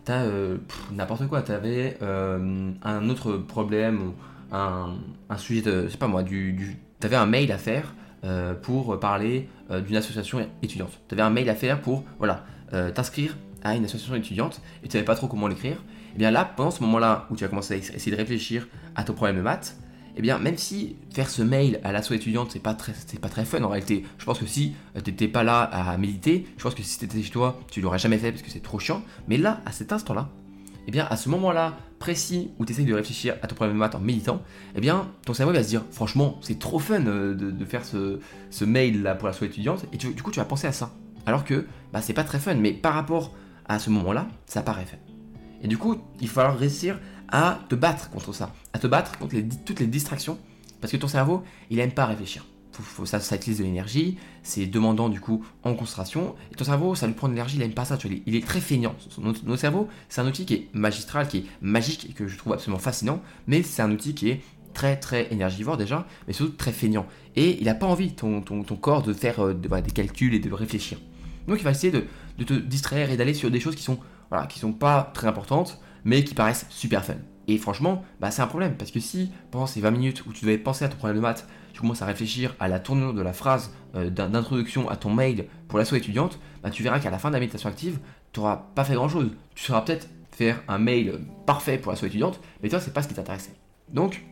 t'as 0.05 0.23
euh, 0.23 0.57
n'importe 0.91 1.27
quoi. 1.27 1.41
T'avais 1.41 1.97
euh, 2.01 2.71
un 2.83 3.09
autre 3.09 3.37
problème, 3.37 4.13
un, 4.51 4.95
un 5.29 5.37
sujet 5.37 5.61
de, 5.61 5.83
je 5.83 5.89
sais 5.89 5.97
pas 5.97 6.07
moi, 6.07 6.23
du, 6.23 6.77
t'avais 6.99 7.15
un 7.15 7.25
mail 7.25 7.51
à 7.51 7.57
faire 7.57 7.93
euh, 8.23 8.53
pour 8.53 8.99
parler 8.99 9.49
d'une 9.85 9.95
association 9.95 10.45
étudiante. 10.61 10.99
T'avais 11.07 11.21
un 11.21 11.29
mail 11.29 11.49
à 11.49 11.55
faire 11.55 11.81
pour, 11.81 12.03
voilà, 12.19 12.43
t'inscrire 12.93 13.37
à 13.63 13.75
une 13.75 13.85
association 13.85 14.15
étudiante 14.15 14.61
et 14.83 14.87
tu 14.87 14.93
savais 14.93 15.05
pas 15.05 15.15
trop 15.15 15.27
comment 15.27 15.47
l'écrire. 15.47 15.77
Et 15.77 16.15
eh 16.15 16.17
bien 16.17 16.29
là, 16.29 16.43
pendant 16.43 16.71
ce 16.71 16.81
moment-là 16.83 17.25
où 17.29 17.37
tu 17.37 17.45
as 17.45 17.47
commencé 17.47 17.73
à 17.73 17.77
essayer 17.77 18.11
de 18.11 18.17
réfléchir 18.17 18.67
à 18.95 19.05
ton 19.05 19.13
problème 19.13 19.37
de 19.37 19.41
maths, 19.41 19.77
eh 20.17 20.21
bien, 20.21 20.37
même 20.39 20.57
si 20.57 20.95
faire 21.13 21.29
ce 21.29 21.41
mail 21.41 21.79
à 21.83 21.91
l'asso 21.91 22.11
étudiante, 22.11 22.51
c'est 22.51 22.59
pas 22.59 22.73
très, 22.73 22.93
pas 23.21 23.29
très 23.29 23.45
fun 23.45 23.63
en 23.63 23.69
réalité. 23.69 24.03
Je 24.17 24.25
pense 24.25 24.39
que 24.39 24.45
si 24.45 24.73
euh, 24.95 25.01
t'étais 25.01 25.27
pas 25.27 25.43
là 25.43 25.61
à 25.61 25.97
méditer, 25.97 26.47
je 26.57 26.63
pense 26.63 26.75
que 26.75 26.83
si 26.83 26.99
t'étais 26.99 27.21
chez 27.21 27.31
toi, 27.31 27.59
tu 27.69 27.81
l'aurais 27.81 27.99
jamais 27.99 28.17
fait 28.17 28.31
parce 28.31 28.43
que 28.43 28.51
c'est 28.51 28.61
trop 28.61 28.79
chiant. 28.79 29.03
Mais 29.27 29.37
là, 29.37 29.61
à 29.65 29.71
cet 29.71 29.93
instant-là, 29.93 30.29
eh 30.87 30.91
bien, 30.91 31.05
à 31.09 31.15
ce 31.15 31.29
moment-là 31.29 31.77
précis 31.99 32.51
où 32.57 32.65
tu 32.65 32.73
essayes 32.73 32.85
de 32.85 32.93
réfléchir 32.93 33.35
à 33.41 33.47
ton 33.47 33.55
problème 33.55 33.75
de 33.75 33.79
maths 33.79 33.95
en 33.95 33.99
méditant, 33.99 34.41
eh 34.75 34.81
bien, 34.81 35.07
ton 35.25 35.33
cerveau 35.33 35.53
va 35.53 35.63
se 35.63 35.69
dire, 35.69 35.83
franchement, 35.91 36.39
c'est 36.41 36.59
trop 36.59 36.79
fun 36.79 37.05
euh, 37.05 37.35
de, 37.35 37.65
faire 37.65 37.85
ce, 37.85 38.19
ce, 38.49 38.65
mail 38.65 39.03
là 39.03 39.15
pour 39.15 39.27
l'asso 39.27 39.43
étudiante, 39.43 39.85
et 39.93 39.97
du 39.97 40.21
coup, 40.23 40.31
tu 40.31 40.39
vas 40.39 40.45
penser 40.45 40.67
à 40.67 40.71
ça. 40.71 40.91
Alors 41.25 41.45
que, 41.45 41.67
bah, 41.93 42.01
c'est 42.01 42.13
pas 42.13 42.23
très 42.23 42.39
fun, 42.39 42.55
mais 42.55 42.73
par 42.73 42.95
rapport 42.95 43.33
à 43.67 43.79
ce 43.79 43.89
moment-là, 43.91 44.27
ça 44.47 44.63
paraît 44.63 44.85
fun. 44.85 44.97
Et 45.61 45.67
du 45.67 45.77
coup, 45.77 45.97
il 46.19 46.27
va 46.27 46.33
falloir 46.33 46.57
réussir 46.57 46.99
à 47.31 47.59
te 47.69 47.75
battre 47.75 48.09
contre 48.09 48.33
ça, 48.33 48.53
à 48.73 48.79
te 48.79 48.87
battre 48.87 49.17
contre 49.17 49.35
toutes 49.65 49.79
les 49.79 49.87
distractions, 49.87 50.37
parce 50.79 50.91
que 50.91 50.97
ton 50.97 51.07
cerveau, 51.07 51.43
il 51.69 51.79
aime 51.79 51.91
pas 51.91 52.05
réfléchir. 52.05 52.45
ça, 53.05 53.19
ça 53.19 53.35
utilise 53.35 53.59
de 53.59 53.63
l'énergie, 53.63 54.17
c'est 54.43 54.65
demandant 54.65 55.09
du 55.09 55.21
coup 55.21 55.45
en 55.63 55.73
concentration, 55.73 56.35
et 56.51 56.55
ton 56.55 56.65
cerveau, 56.65 56.95
ça 56.95 57.07
lui 57.07 57.13
prend 57.13 57.27
de 57.27 57.33
l'énergie, 57.33 57.57
il 57.57 57.61
aime 57.61 57.73
pas 57.73 57.85
ça, 57.85 57.97
il 58.25 58.35
est 58.35 58.45
très 58.45 58.59
feignant. 58.59 58.95
Notre, 59.19 59.55
cerveau, 59.55 59.87
c'est 60.09 60.21
un 60.21 60.27
outil 60.27 60.45
qui 60.45 60.55
est 60.55 60.67
magistral, 60.73 61.27
qui 61.27 61.39
est 61.39 61.45
magique, 61.61 62.09
et 62.09 62.13
que 62.13 62.27
je 62.27 62.37
trouve 62.37 62.53
absolument 62.53 62.79
fascinant, 62.79 63.21
mais 63.47 63.63
c'est 63.63 63.81
un 63.81 63.91
outil 63.91 64.13
qui 64.13 64.29
est 64.29 64.41
très 64.73 64.97
très 64.97 65.31
énergivore 65.31 65.77
déjà, 65.77 66.07
mais 66.27 66.33
surtout 66.33 66.53
très 66.53 66.71
feignant. 66.71 67.05
Et 67.35 67.57
il 67.59 67.65
n'a 67.65 67.75
pas 67.75 67.87
envie, 67.87 68.13
ton, 68.13 68.41
ton, 68.41 68.63
corps, 68.75 69.03
de 69.03 69.13
faire 69.13 69.45
euh, 69.45 69.53
des 69.53 69.91
calculs 69.91 70.33
et 70.33 70.39
de 70.39 70.51
réfléchir. 70.51 70.97
Donc 71.47 71.59
il 71.59 71.63
va 71.63 71.71
essayer 71.71 71.91
de, 71.91 72.05
de 72.37 72.43
te 72.43 72.53
distraire 72.53 73.11
et 73.11 73.17
d'aller 73.17 73.33
sur 73.33 73.51
des 73.51 73.59
choses 73.59 73.75
qui 73.75 73.83
sont, 73.83 73.99
voilà, 74.29 74.47
qui 74.47 74.59
sont 74.59 74.71
pas 74.71 75.11
très 75.13 75.27
importantes, 75.27 75.79
mais 76.05 76.23
qui 76.23 76.33
paraissent 76.33 76.65
super 76.69 77.03
fun. 77.03 77.15
Et 77.47 77.57
franchement, 77.57 78.03
bah, 78.19 78.31
c'est 78.31 78.41
un 78.41 78.47
problème, 78.47 78.75
parce 78.77 78.91
que 78.91 78.99
si 78.99 79.31
pendant 79.49 79.67
ces 79.67 79.81
20 79.81 79.91
minutes 79.91 80.25
où 80.25 80.33
tu 80.33 80.45
devais 80.45 80.57
penser 80.57 80.85
à 80.85 80.89
ton 80.89 80.97
problème 80.97 81.17
de 81.17 81.21
maths, 81.21 81.47
tu 81.73 81.81
commences 81.81 82.01
à 82.01 82.05
réfléchir 82.05 82.55
à 82.59 82.67
la 82.67 82.79
tournure 82.79 83.13
de 83.13 83.21
la 83.21 83.33
phrase 83.33 83.73
euh, 83.95 84.09
d'introduction 84.09 84.89
à 84.89 84.95
ton 84.95 85.13
mail 85.13 85.47
pour 85.67 85.79
l'asso 85.79 85.93
étudiante, 85.93 86.39
bah, 86.63 86.69
tu 86.69 86.83
verras 86.83 86.99
qu'à 86.99 87.09
la 87.09 87.19
fin 87.19 87.29
de 87.29 87.33
la 87.33 87.39
méditation 87.39 87.69
active, 87.69 87.99
tu 88.31 88.39
n'auras 88.39 88.57
pas 88.75 88.83
fait 88.83 88.93
grand 88.93 89.09
chose. 89.09 89.31
Tu 89.55 89.65
sauras 89.65 89.81
peut-être 89.81 90.07
faire 90.31 90.61
un 90.67 90.77
mail 90.77 91.19
parfait 91.45 91.77
pour 91.77 91.91
l'asso 91.91 92.03
étudiante, 92.03 92.39
mais 92.61 92.69
toi, 92.69 92.79
c'est 92.79 92.93
pas 92.93 93.01
ce 93.01 93.07
qui 93.07 93.13
t'intéressait. 93.13 93.55
Donc, 93.91 94.23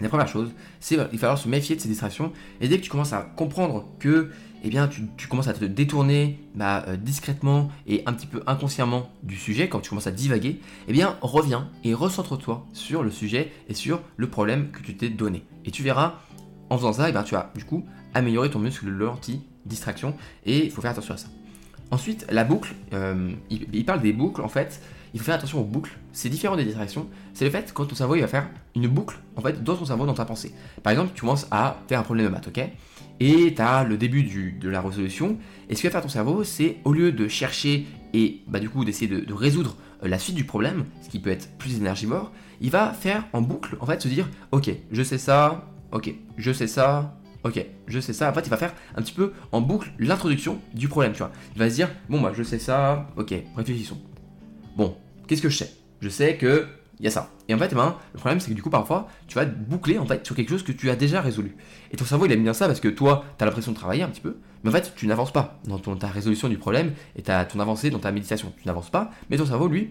la 0.00 0.08
première 0.08 0.28
chose, 0.28 0.50
c'est 0.78 0.96
qu'il 0.96 1.04
va 1.04 1.18
falloir 1.18 1.38
se 1.38 1.48
méfier 1.48 1.74
de 1.74 1.80
ces 1.80 1.88
distractions, 1.88 2.32
et 2.60 2.68
dès 2.68 2.78
que 2.78 2.82
tu 2.82 2.90
commences 2.90 3.12
à 3.12 3.22
comprendre 3.22 3.86
que 3.98 4.30
eh 4.64 4.68
bien, 4.68 4.88
tu, 4.88 5.28
commences 5.28 5.48
à 5.48 5.52
te 5.52 5.64
détourner 5.64 6.40
bah, 6.54 6.84
euh, 6.88 6.96
discrètement 6.96 7.70
et 7.86 8.02
un 8.06 8.12
petit 8.12 8.26
peu 8.26 8.42
inconsciemment 8.46 9.10
du 9.22 9.36
sujet, 9.36 9.68
quand 9.68 9.80
tu 9.80 9.90
commences 9.90 10.06
à 10.06 10.10
divaguer, 10.10 10.60
eh 10.88 10.92
bien, 10.92 11.16
reviens 11.20 11.70
et 11.84 11.94
recentre-toi 11.94 12.66
sur 12.72 13.02
le 13.02 13.10
sujet 13.10 13.52
et 13.68 13.74
sur 13.74 14.00
le 14.16 14.28
problème 14.28 14.70
que 14.70 14.82
tu 14.82 14.96
t'es 14.96 15.08
donné. 15.08 15.44
Et 15.64 15.70
tu 15.70 15.82
verras, 15.82 16.14
en 16.70 16.78
faisant 16.78 16.92
ça, 16.92 17.08
eh 17.08 17.24
tu 17.24 17.34
vas 17.34 17.52
du 17.54 17.64
coup 17.64 17.84
améliorer 18.14 18.50
ton 18.50 18.58
muscle 18.58 18.86
de 18.86 18.90
l'anti-distraction 18.90 20.14
et 20.44 20.64
il 20.64 20.70
faut 20.70 20.80
faire 20.80 20.92
attention 20.92 21.14
à 21.14 21.18
ça. 21.18 21.28
Ensuite, 21.90 22.26
la 22.30 22.44
boucle, 22.44 22.74
euh, 22.92 23.32
il, 23.50 23.84
parle 23.84 24.00
des 24.00 24.12
boucles 24.12 24.42
en 24.42 24.48
fait. 24.48 24.80
Il 25.14 25.20
faut 25.20 25.26
faire 25.26 25.36
attention 25.36 25.60
aux 25.60 25.64
boucles. 25.64 25.96
C'est 26.12 26.28
différent 26.28 26.56
des 26.56 26.64
distractions. 26.64 27.06
C'est 27.32 27.44
le 27.44 27.50
fait 27.50 27.72
quand 27.72 27.86
ton 27.86 27.94
cerveau 27.94 28.16
il 28.16 28.22
va 28.22 28.26
faire 28.26 28.48
une 28.74 28.88
boucle 28.88 29.18
en 29.36 29.40
fait 29.40 29.62
dans 29.62 29.76
ton 29.76 29.84
cerveau, 29.84 30.04
dans 30.04 30.14
ta 30.14 30.24
pensée. 30.24 30.52
Par 30.82 30.90
exemple, 30.90 31.12
tu 31.14 31.20
commences 31.20 31.46
à 31.50 31.78
faire 31.86 32.00
un 32.00 32.02
problème 32.02 32.26
de 32.26 32.32
maths, 32.32 32.48
ok? 32.48 32.60
Et 33.20 33.54
tu 33.54 33.62
as 33.62 33.84
le 33.84 33.96
début 33.96 34.22
de 34.22 34.68
la 34.68 34.80
résolution. 34.80 35.38
Et 35.68 35.74
ce 35.74 35.82
que 35.82 35.88
va 35.88 35.92
faire 35.92 36.02
ton 36.02 36.08
cerveau, 36.08 36.44
c'est 36.44 36.78
au 36.84 36.92
lieu 36.92 37.12
de 37.12 37.28
chercher 37.28 37.86
et 38.14 38.40
bah, 38.46 38.60
du 38.60 38.70
coup 38.70 38.84
d'essayer 38.84 39.08
de, 39.08 39.32
résoudre 39.32 39.76
euh, 40.02 40.08
la 40.08 40.18
suite 40.18 40.36
du 40.36 40.44
problème, 40.44 40.84
ce 41.02 41.08
qui 41.08 41.18
peut 41.18 41.30
être 41.30 41.50
plus 41.58 41.76
énergivore, 41.76 42.32
il 42.60 42.70
va 42.70 42.92
faire 42.92 43.24
en 43.32 43.42
boucle, 43.42 43.76
en 43.80 43.86
fait, 43.86 44.00
se 44.00 44.08
dire, 44.08 44.28
ok, 44.52 44.70
je 44.90 45.02
sais 45.02 45.18
ça, 45.18 45.70
ok, 45.92 46.14
je 46.38 46.52
sais 46.52 46.66
ça, 46.66 47.18
ok, 47.44 47.64
je 47.86 48.00
sais 48.00 48.12
ça. 48.12 48.30
En 48.30 48.32
fait, 48.32 48.46
il 48.46 48.50
va 48.50 48.56
faire 48.56 48.74
un 48.96 49.02
petit 49.02 49.12
peu 49.12 49.32
en 49.52 49.60
boucle 49.60 49.92
l'introduction 49.98 50.60
du 50.74 50.88
problème, 50.88 51.12
tu 51.12 51.18
vois. 51.18 51.32
Il 51.54 51.58
va 51.58 51.68
se 51.68 51.74
dire, 51.74 51.90
bon, 52.08 52.20
bah, 52.20 52.32
je 52.34 52.42
sais 52.42 52.58
ça, 52.58 53.08
ok, 53.16 53.34
réfléchissons. 53.56 53.98
Bon, 54.76 54.96
qu'est-ce 55.26 55.42
que 55.42 55.50
je 55.50 55.58
sais? 55.58 55.70
Je 56.00 56.08
sais 56.08 56.36
que 56.36 56.66
il 56.98 57.04
y 57.04 57.08
a 57.08 57.10
ça. 57.10 57.30
Et 57.48 57.54
en 57.54 57.58
fait, 57.58 57.68
eh 57.72 57.74
ben, 57.74 57.96
le 58.14 58.18
problème, 58.18 58.40
c'est 58.40 58.50
que 58.50 58.54
du 58.54 58.62
coup, 58.62 58.70
parfois, 58.70 59.08
tu 59.28 59.34
vas 59.34 59.44
boucler 59.44 59.98
en 59.98 60.06
fait 60.06 60.24
sur 60.24 60.34
quelque 60.34 60.48
chose 60.48 60.62
que 60.62 60.72
tu 60.72 60.90
as 60.90 60.96
déjà 60.96 61.20
résolu. 61.20 61.56
Et 61.92 61.96
ton 61.96 62.04
cerveau, 62.04 62.26
il 62.26 62.32
aime 62.32 62.42
bien 62.42 62.54
ça 62.54 62.66
parce 62.66 62.80
que 62.80 62.88
toi, 62.88 63.24
tu 63.38 63.42
as 63.42 63.46
l'impression 63.46 63.72
de 63.72 63.76
travailler 63.76 64.02
un 64.02 64.08
petit 64.08 64.20
peu, 64.20 64.36
mais 64.64 64.70
en 64.70 64.72
fait, 64.72 64.92
tu 64.96 65.06
n'avances 65.06 65.32
pas 65.32 65.60
dans 65.66 65.78
ton, 65.78 65.96
ta 65.96 66.08
résolution 66.08 66.48
du 66.48 66.58
problème 66.58 66.92
et 67.16 67.22
ta, 67.22 67.44
ton 67.44 67.60
avancée 67.60 67.90
dans 67.90 67.98
ta 67.98 68.12
méditation. 68.12 68.52
Tu 68.60 68.66
n'avances 68.66 68.90
pas, 68.90 69.10
mais 69.30 69.36
ton 69.36 69.46
cerveau, 69.46 69.68
lui, 69.68 69.90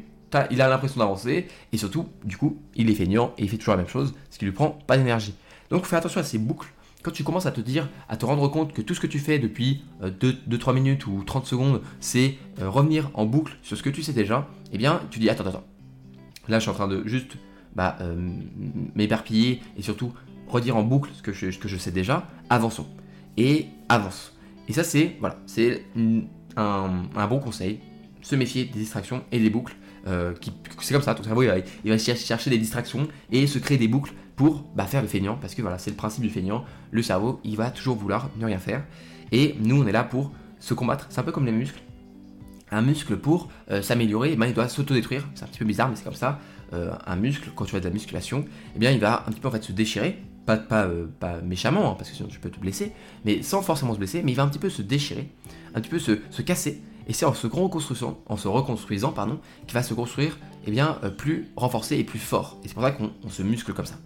il 0.52 0.62
a 0.62 0.68
l'impression 0.68 1.00
d'avancer 1.00 1.48
et 1.72 1.78
surtout, 1.78 2.10
du 2.24 2.38
coup, 2.38 2.62
il 2.76 2.90
est 2.90 2.96
feignant 2.96 3.34
et 3.38 3.44
il 3.44 3.50
fait 3.50 3.58
toujours 3.58 3.74
la 3.74 3.78
même 3.78 3.88
chose, 3.88 4.14
ce 4.30 4.38
qui 4.38 4.46
lui 4.46 4.52
prend 4.52 4.70
pas 4.70 4.98
d'énergie. 4.98 5.36
Donc, 5.70 5.86
fais 5.86 5.96
attention 5.96 6.22
à 6.22 6.24
ces 6.24 6.38
boucles. 6.38 6.72
Quand 7.04 7.12
tu 7.12 7.24
commences 7.24 7.46
à 7.46 7.52
te 7.52 7.62
dire, 7.62 7.88
à 8.10 8.18
te 8.18 8.26
rendre 8.26 8.48
compte 8.48 8.74
que 8.74 8.82
tout 8.82 8.96
ce 8.96 9.00
que 9.00 9.08
tu 9.08 9.20
fais 9.20 9.38
depuis 9.38 9.84
2-3 10.02 10.70
euh, 10.70 10.74
minutes 10.74 11.06
ou 11.06 11.24
30 11.24 11.46
secondes, 11.46 11.82
c'est 12.00 12.36
euh, 12.60 12.70
revenir 12.70 13.12
en 13.14 13.26
boucle 13.26 13.58
sur 13.62 13.78
ce 13.78 13.84
que 13.84 13.92
tu 13.92 14.02
sais 14.02 14.14
déjà, 14.14 14.48
eh 14.72 14.80
bien, 14.80 15.02
tu 15.12 15.20
dis, 15.20 15.30
attends, 15.30 15.46
attends, 15.46 15.64
Là, 16.48 16.60
je 16.60 16.64
suis 16.64 16.72
en 16.72 16.76
train 16.76 16.88
de 16.88 17.08
juste 17.08 17.38
bah, 17.76 17.98
euh, 18.02 18.16
m'éparpiller 18.96 19.62
et 19.78 19.82
surtout 19.82 20.14
redire 20.48 20.78
en 20.78 20.84
boucle 20.84 21.10
ce 21.14 21.22
que, 21.22 21.34
je, 21.34 21.78
sais 21.78 21.92
déjà. 21.92 22.28
Avançons. 22.50 22.88
Et 23.38 23.68
avance. 23.90 24.34
Et 24.68 24.74
ça, 24.74 24.84
c'est 24.84 25.18
voilà, 25.20 25.38
c'est 25.46 25.84
un, 26.56 27.28
bon 27.28 27.40
conseil. 27.40 27.80
Se 28.22 28.36
méfier 28.36 28.66
des 28.66 28.80
distractions 28.80 29.24
et 29.32 29.40
des 29.40 29.50
boucles. 29.50 29.76
Euh, 30.08 30.34
c'est 30.82 30.94
comme 30.94 31.04
ça, 31.04 31.16
ton 31.16 31.24
cerveau 31.24 31.44
il 31.44 31.92
va, 31.92 31.98
chercher 31.98 32.50
des 32.50 32.58
distractions 32.58 33.08
et 33.32 33.48
se 33.48 33.60
créer 33.60 33.78
des 33.78 33.88
boucles 33.88 34.14
pour 34.36 34.64
bah, 34.76 34.86
faire 34.86 35.02
le 35.02 35.08
feignant. 35.08 35.38
Parce 35.40 35.54
que 35.56 35.62
voilà, 35.62 35.78
c'est 35.78 35.92
le 35.92 35.96
principe 35.96 36.24
du 36.24 36.30
feignant. 36.30 36.64
Le 36.92 37.02
cerveau, 37.02 37.40
il 37.44 37.58
va 37.58 37.70
toujours 37.72 37.96
vouloir 37.96 38.30
ne 38.38 38.46
rien 38.46 38.60
faire. 38.60 38.84
Et 39.32 39.56
nous, 39.60 39.82
on 39.82 39.88
est 39.88 39.92
là 39.92 40.04
pour 40.04 40.32
se 40.60 40.74
combattre. 40.74 41.08
C'est 41.10 41.20
un 41.20 41.24
peu 41.24 41.32
comme 41.32 41.46
les 41.46 41.52
muscles 41.52 41.82
un 42.72 42.82
muscle 42.82 43.18
pour 43.18 43.50
euh, 43.72 43.82
s'améliorer, 43.82 44.32
eh 44.34 44.36
ben, 44.36 44.48
il 44.48 44.54
doit 44.54 44.68
s'autodétruire. 44.68 45.28
C'est 45.36 45.44
un 45.44 45.48
petit 45.48 45.60
peu 45.60 45.66
bizarre, 45.66 45.90
mais 45.90 45.96
c'est 45.96 46.04
comme 46.04 46.14
ça. 46.14 46.40
Euh, 46.74 46.94
un 47.06 47.16
muscle, 47.16 47.50
quand 47.56 47.66
tu 47.66 47.72
fais 47.72 47.80
de 47.80 47.86
la 47.86 47.92
musculation, 47.92 48.46
eh 48.76 48.80
bien, 48.80 48.92
il 48.92 49.00
va 49.00 49.24
un 49.28 49.32
petit 49.32 49.40
peu 49.40 49.48
en 49.48 49.52
fait 49.52 49.64
se 49.64 49.72
déchirer. 49.72 50.20
Pas, 50.46 50.58
pas, 50.58 50.86
euh, 50.86 51.08
pas 51.20 51.42
méchamment, 51.42 51.92
hein, 51.92 51.96
parce 51.98 52.12
que 52.12 52.16
sinon 52.16 52.30
tu 52.30 52.40
peux 52.40 52.52
te 52.52 52.60
blesser, 52.60 52.92
mais 53.26 53.42
sans 53.42 53.64
forcément 53.64 53.94
se 53.94 53.98
blesser, 53.98 54.22
mais 54.24 54.32
il 54.32 54.36
va 54.36 54.44
un 54.44 54.48
petit 54.48 54.60
peu 54.60 54.70
se 54.70 54.84
déchirer, 54.84 55.28
un 55.74 55.82
petit 55.82 55.90
peu 55.90 55.98
se, 55.98 56.20
se 56.30 56.44
casser. 56.44 56.84
Et 57.08 57.14
c'est 57.14 57.26
en 57.26 57.34
se 57.34 57.48
reconstruisant, 57.48 58.20
en 58.28 58.38
se 58.38 58.48
reconstruisant 58.48 59.12
pardon, 59.12 59.40
qu'il 59.66 59.74
va 59.74 59.82
se 59.82 59.96
construire 59.96 60.38
eh 60.68 60.72
bien, 60.72 61.00
plus 61.18 61.48
renforcé 61.56 61.98
et 61.98 62.04
plus 62.04 62.20
fort. 62.20 62.60
Et 62.64 62.68
c'est 62.68 62.76
pour 62.76 62.84
ça 62.84 62.92
qu'on 62.92 63.12
se 63.30 63.42
muscle 63.42 63.74
comme 63.74 63.88
ça. 63.88 63.98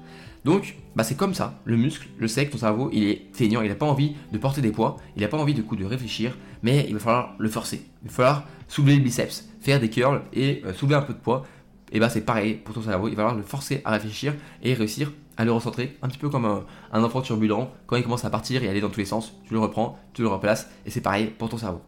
Donc, 0.45 0.77
bah 0.95 1.03
c'est 1.03 1.15
comme 1.15 1.33
ça, 1.33 1.59
le 1.65 1.75
muscle, 1.75 2.07
je 2.19 2.27
sais 2.27 2.45
que 2.45 2.51
ton 2.53 2.57
cerveau, 2.57 2.89
il 2.93 3.03
est 3.03 3.25
feignant, 3.33 3.61
il 3.61 3.69
n'a 3.69 3.75
pas 3.75 3.85
envie 3.85 4.15
de 4.31 4.37
porter 4.37 4.61
des 4.61 4.71
poids, 4.71 4.97
il 5.15 5.21
n'a 5.21 5.27
pas 5.27 5.37
envie 5.37 5.53
de 5.53 5.61
coup 5.61 5.75
de 5.75 5.85
réfléchir, 5.85 6.37
mais 6.63 6.85
il 6.87 6.93
va 6.93 6.99
falloir 6.99 7.35
le 7.37 7.49
forcer. 7.49 7.81
Il 8.03 8.09
va 8.09 8.13
falloir 8.13 8.43
soulever 8.67 8.95
le 8.95 9.01
biceps, 9.01 9.49
faire 9.59 9.79
des 9.79 9.89
curls 9.89 10.21
et 10.33 10.61
euh, 10.65 10.73
soulever 10.73 10.95
un 10.95 11.01
peu 11.01 11.13
de 11.13 11.19
poids. 11.19 11.45
Et 11.91 11.99
bah 11.99 12.09
c'est 12.09 12.21
pareil 12.21 12.53
pour 12.53 12.75
ton 12.75 12.81
cerveau, 12.81 13.07
il 13.07 13.15
va 13.15 13.23
falloir 13.23 13.35
le 13.35 13.43
forcer 13.43 13.81
à 13.83 13.91
réfléchir 13.91 14.33
et 14.63 14.73
réussir 14.73 15.11
à 15.37 15.45
le 15.45 15.51
recentrer, 15.51 15.97
un 16.01 16.09
petit 16.09 16.17
peu 16.17 16.29
comme 16.29 16.45
un, 16.45 17.03
enfant 17.03 17.21
turbulent, 17.21 17.71
quand 17.87 17.95
il 17.95 18.03
commence 18.03 18.25
à 18.25 18.29
partir 18.29 18.61
et 18.61 18.67
aller 18.67 18.81
dans 18.81 18.89
tous 18.89 18.99
les 18.99 19.05
sens, 19.05 19.33
tu 19.45 19.53
le 19.53 19.59
reprends, 19.59 19.97
tu 20.13 20.21
le 20.21 20.27
replaces, 20.27 20.69
et 20.85 20.91
c'est 20.91 20.99
pareil 20.99 21.27
pour 21.27 21.47
ton 21.47 21.57
cerveau. 21.57 21.81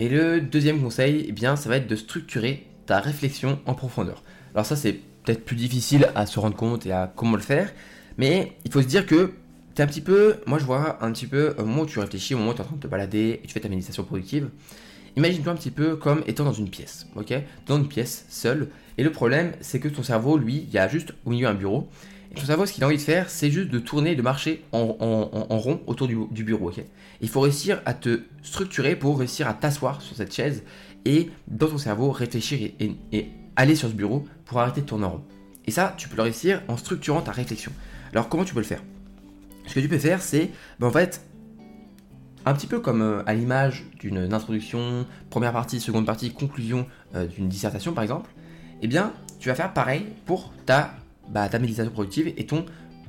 Et 0.00 0.08
le 0.08 0.40
deuxième 0.40 0.82
conseil, 0.82 1.24
eh 1.28 1.32
bien, 1.32 1.54
ça 1.54 1.68
va 1.68 1.76
être 1.76 1.86
de 1.86 1.94
structurer 1.94 2.66
ta 2.84 2.98
réflexion 2.98 3.60
en 3.64 3.74
profondeur. 3.74 4.24
Alors 4.54 4.66
ça 4.66 4.74
c'est 4.74 4.92
peut-être 4.92 5.44
plus 5.44 5.56
difficile 5.56 6.08
à 6.14 6.26
se 6.26 6.40
rendre 6.40 6.56
compte 6.56 6.86
et 6.86 6.92
à 6.92 7.12
comment 7.14 7.36
le 7.36 7.42
faire, 7.42 7.72
mais 8.18 8.52
il 8.64 8.72
faut 8.72 8.82
se 8.82 8.86
dire 8.86 9.06
que 9.06 9.32
tu 9.74 9.82
es 9.82 9.84
un 9.84 9.86
petit 9.86 10.00
peu, 10.00 10.36
moi 10.46 10.58
je 10.58 10.64
vois 10.64 11.04
un 11.04 11.12
petit 11.12 11.26
peu, 11.26 11.54
au 11.58 11.64
moment 11.64 11.82
où 11.82 11.86
tu 11.86 11.98
réfléchis, 11.98 12.34
au 12.34 12.38
moment 12.38 12.50
où 12.50 12.54
tu 12.54 12.60
es 12.60 12.62
en 12.62 12.68
train 12.68 12.76
de 12.76 12.80
te 12.80 12.86
balader 12.86 13.40
et 13.42 13.46
tu 13.46 13.52
fais 13.52 13.60
ta 13.60 13.68
méditation 13.68 14.04
productive, 14.04 14.48
imagine-toi 15.16 15.52
un 15.52 15.56
petit 15.56 15.70
peu 15.70 15.96
comme 15.96 16.22
étant 16.26 16.44
dans 16.44 16.52
une 16.52 16.70
pièce, 16.70 17.06
ok? 17.16 17.34
Dans 17.66 17.76
une 17.76 17.88
pièce, 17.88 18.26
seule. 18.28 18.68
Et 18.98 19.02
le 19.02 19.12
problème, 19.12 19.52
c'est 19.60 19.80
que 19.80 19.88
ton 19.88 20.02
cerveau, 20.02 20.38
lui, 20.38 20.66
il 20.68 20.72
y 20.72 20.78
a 20.78 20.88
juste 20.88 21.12
au 21.24 21.30
milieu 21.30 21.48
un 21.48 21.54
bureau. 21.54 21.88
Et 22.30 22.34
ton 22.34 22.46
cerveau, 22.46 22.66
ce 22.66 22.72
qu'il 22.72 22.84
a 22.84 22.86
envie 22.86 22.96
de 22.96 23.02
faire, 23.02 23.28
c'est 23.28 23.50
juste 23.50 23.68
de 23.68 23.78
tourner, 23.78 24.14
de 24.14 24.22
marcher 24.22 24.64
en, 24.72 24.86
rond 24.86 25.80
autour 25.86 26.08
du, 26.08 26.44
bureau, 26.44 26.68
ok? 26.70 26.82
Il 27.20 27.28
faut 27.28 27.40
réussir 27.40 27.80
à 27.84 27.94
te 27.94 28.22
structurer 28.42 28.96
pour 28.96 29.18
réussir 29.18 29.48
à 29.48 29.54
t'asseoir 29.54 30.02
sur 30.02 30.16
cette 30.16 30.34
chaise 30.34 30.64
et 31.04 31.30
dans 31.48 31.68
ton 31.68 31.78
cerveau 31.78 32.10
réfléchir 32.10 32.70
et 32.80 33.30
aller 33.56 33.74
sur 33.74 33.88
ce 33.88 33.94
bureau 33.94 34.24
pour 34.44 34.60
arrêter 34.60 34.82
de 34.82 34.86
tourner 34.86 35.06
en 35.06 35.10
rond. 35.10 35.24
Et 35.66 35.70
ça, 35.70 35.94
tu 35.96 36.08
peux 36.08 36.16
le 36.16 36.22
réussir 36.22 36.62
en 36.68 36.76
structurant 36.76 37.22
ta 37.22 37.32
réflexion. 37.32 37.72
Alors 38.16 38.30
comment 38.30 38.46
tu 38.46 38.54
peux 38.54 38.60
le 38.60 38.66
faire? 38.66 38.82
Ce 39.66 39.74
que 39.74 39.80
tu 39.80 39.88
peux 39.88 39.98
faire, 39.98 40.22
c'est 40.22 40.50
ben, 40.80 40.86
en 40.86 40.90
fait 40.90 41.20
un 42.46 42.54
petit 42.54 42.66
peu 42.66 42.80
comme 42.80 43.02
euh, 43.02 43.22
à 43.26 43.34
l'image 43.34 43.84
d'une 44.00 44.32
introduction, 44.32 45.04
première 45.28 45.52
partie, 45.52 45.80
seconde 45.80 46.06
partie, 46.06 46.32
conclusion 46.32 46.86
euh, 47.14 47.26
d'une 47.26 47.46
dissertation 47.50 47.92
par 47.92 48.02
exemple, 48.02 48.30
eh 48.80 48.86
bien 48.86 49.12
tu 49.38 49.50
vas 49.50 49.54
faire 49.54 49.74
pareil 49.74 50.06
pour 50.24 50.50
ta, 50.64 50.94
bah, 51.28 51.46
ta 51.50 51.58
méditation 51.58 51.92
productive 51.92 52.32
et 52.38 52.46
ton 52.46 52.64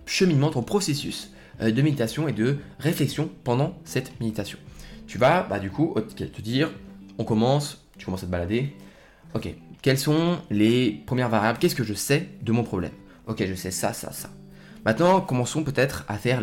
cheminement, 0.06 0.50
ton 0.50 0.62
processus 0.62 1.32
euh, 1.62 1.72
de 1.72 1.82
méditation 1.82 2.28
et 2.28 2.34
de 2.34 2.58
réflexion 2.78 3.30
pendant 3.46 3.80
cette 3.86 4.20
méditation. 4.20 4.60
Tu 5.08 5.17
vas 5.17 5.43
bah, 5.43 5.60
du 5.60 5.70
coup 5.70 5.96
te 6.17 6.41
dire, 6.41 6.70
on 7.17 7.24
commence, 7.24 7.88
tu 7.98 8.04
commences 8.04 8.24
à 8.24 8.26
te 8.26 8.32
balader, 8.32 8.76
ok, 9.36 9.56
quelles 9.82 10.00
sont 10.00 10.39
les 10.50 11.02
premières 11.06 11.30
variables, 11.30 11.60
qu'est-ce 11.60 11.76
que 11.76 11.86
je 11.86 11.93
sais 11.93 12.28
de 12.41 12.52
mon 12.52 12.65
problème? 12.65 12.91
Ok, 13.26 13.41
je 13.48 13.54
sais 13.54 13.72
ça, 13.72 13.93
ça, 13.93 14.12
ça. 14.12 14.32
Maintenant, 14.88 15.19
commençons 15.19 15.65
peut-être 15.65 16.06
à 16.08 16.17
faire 16.17 16.41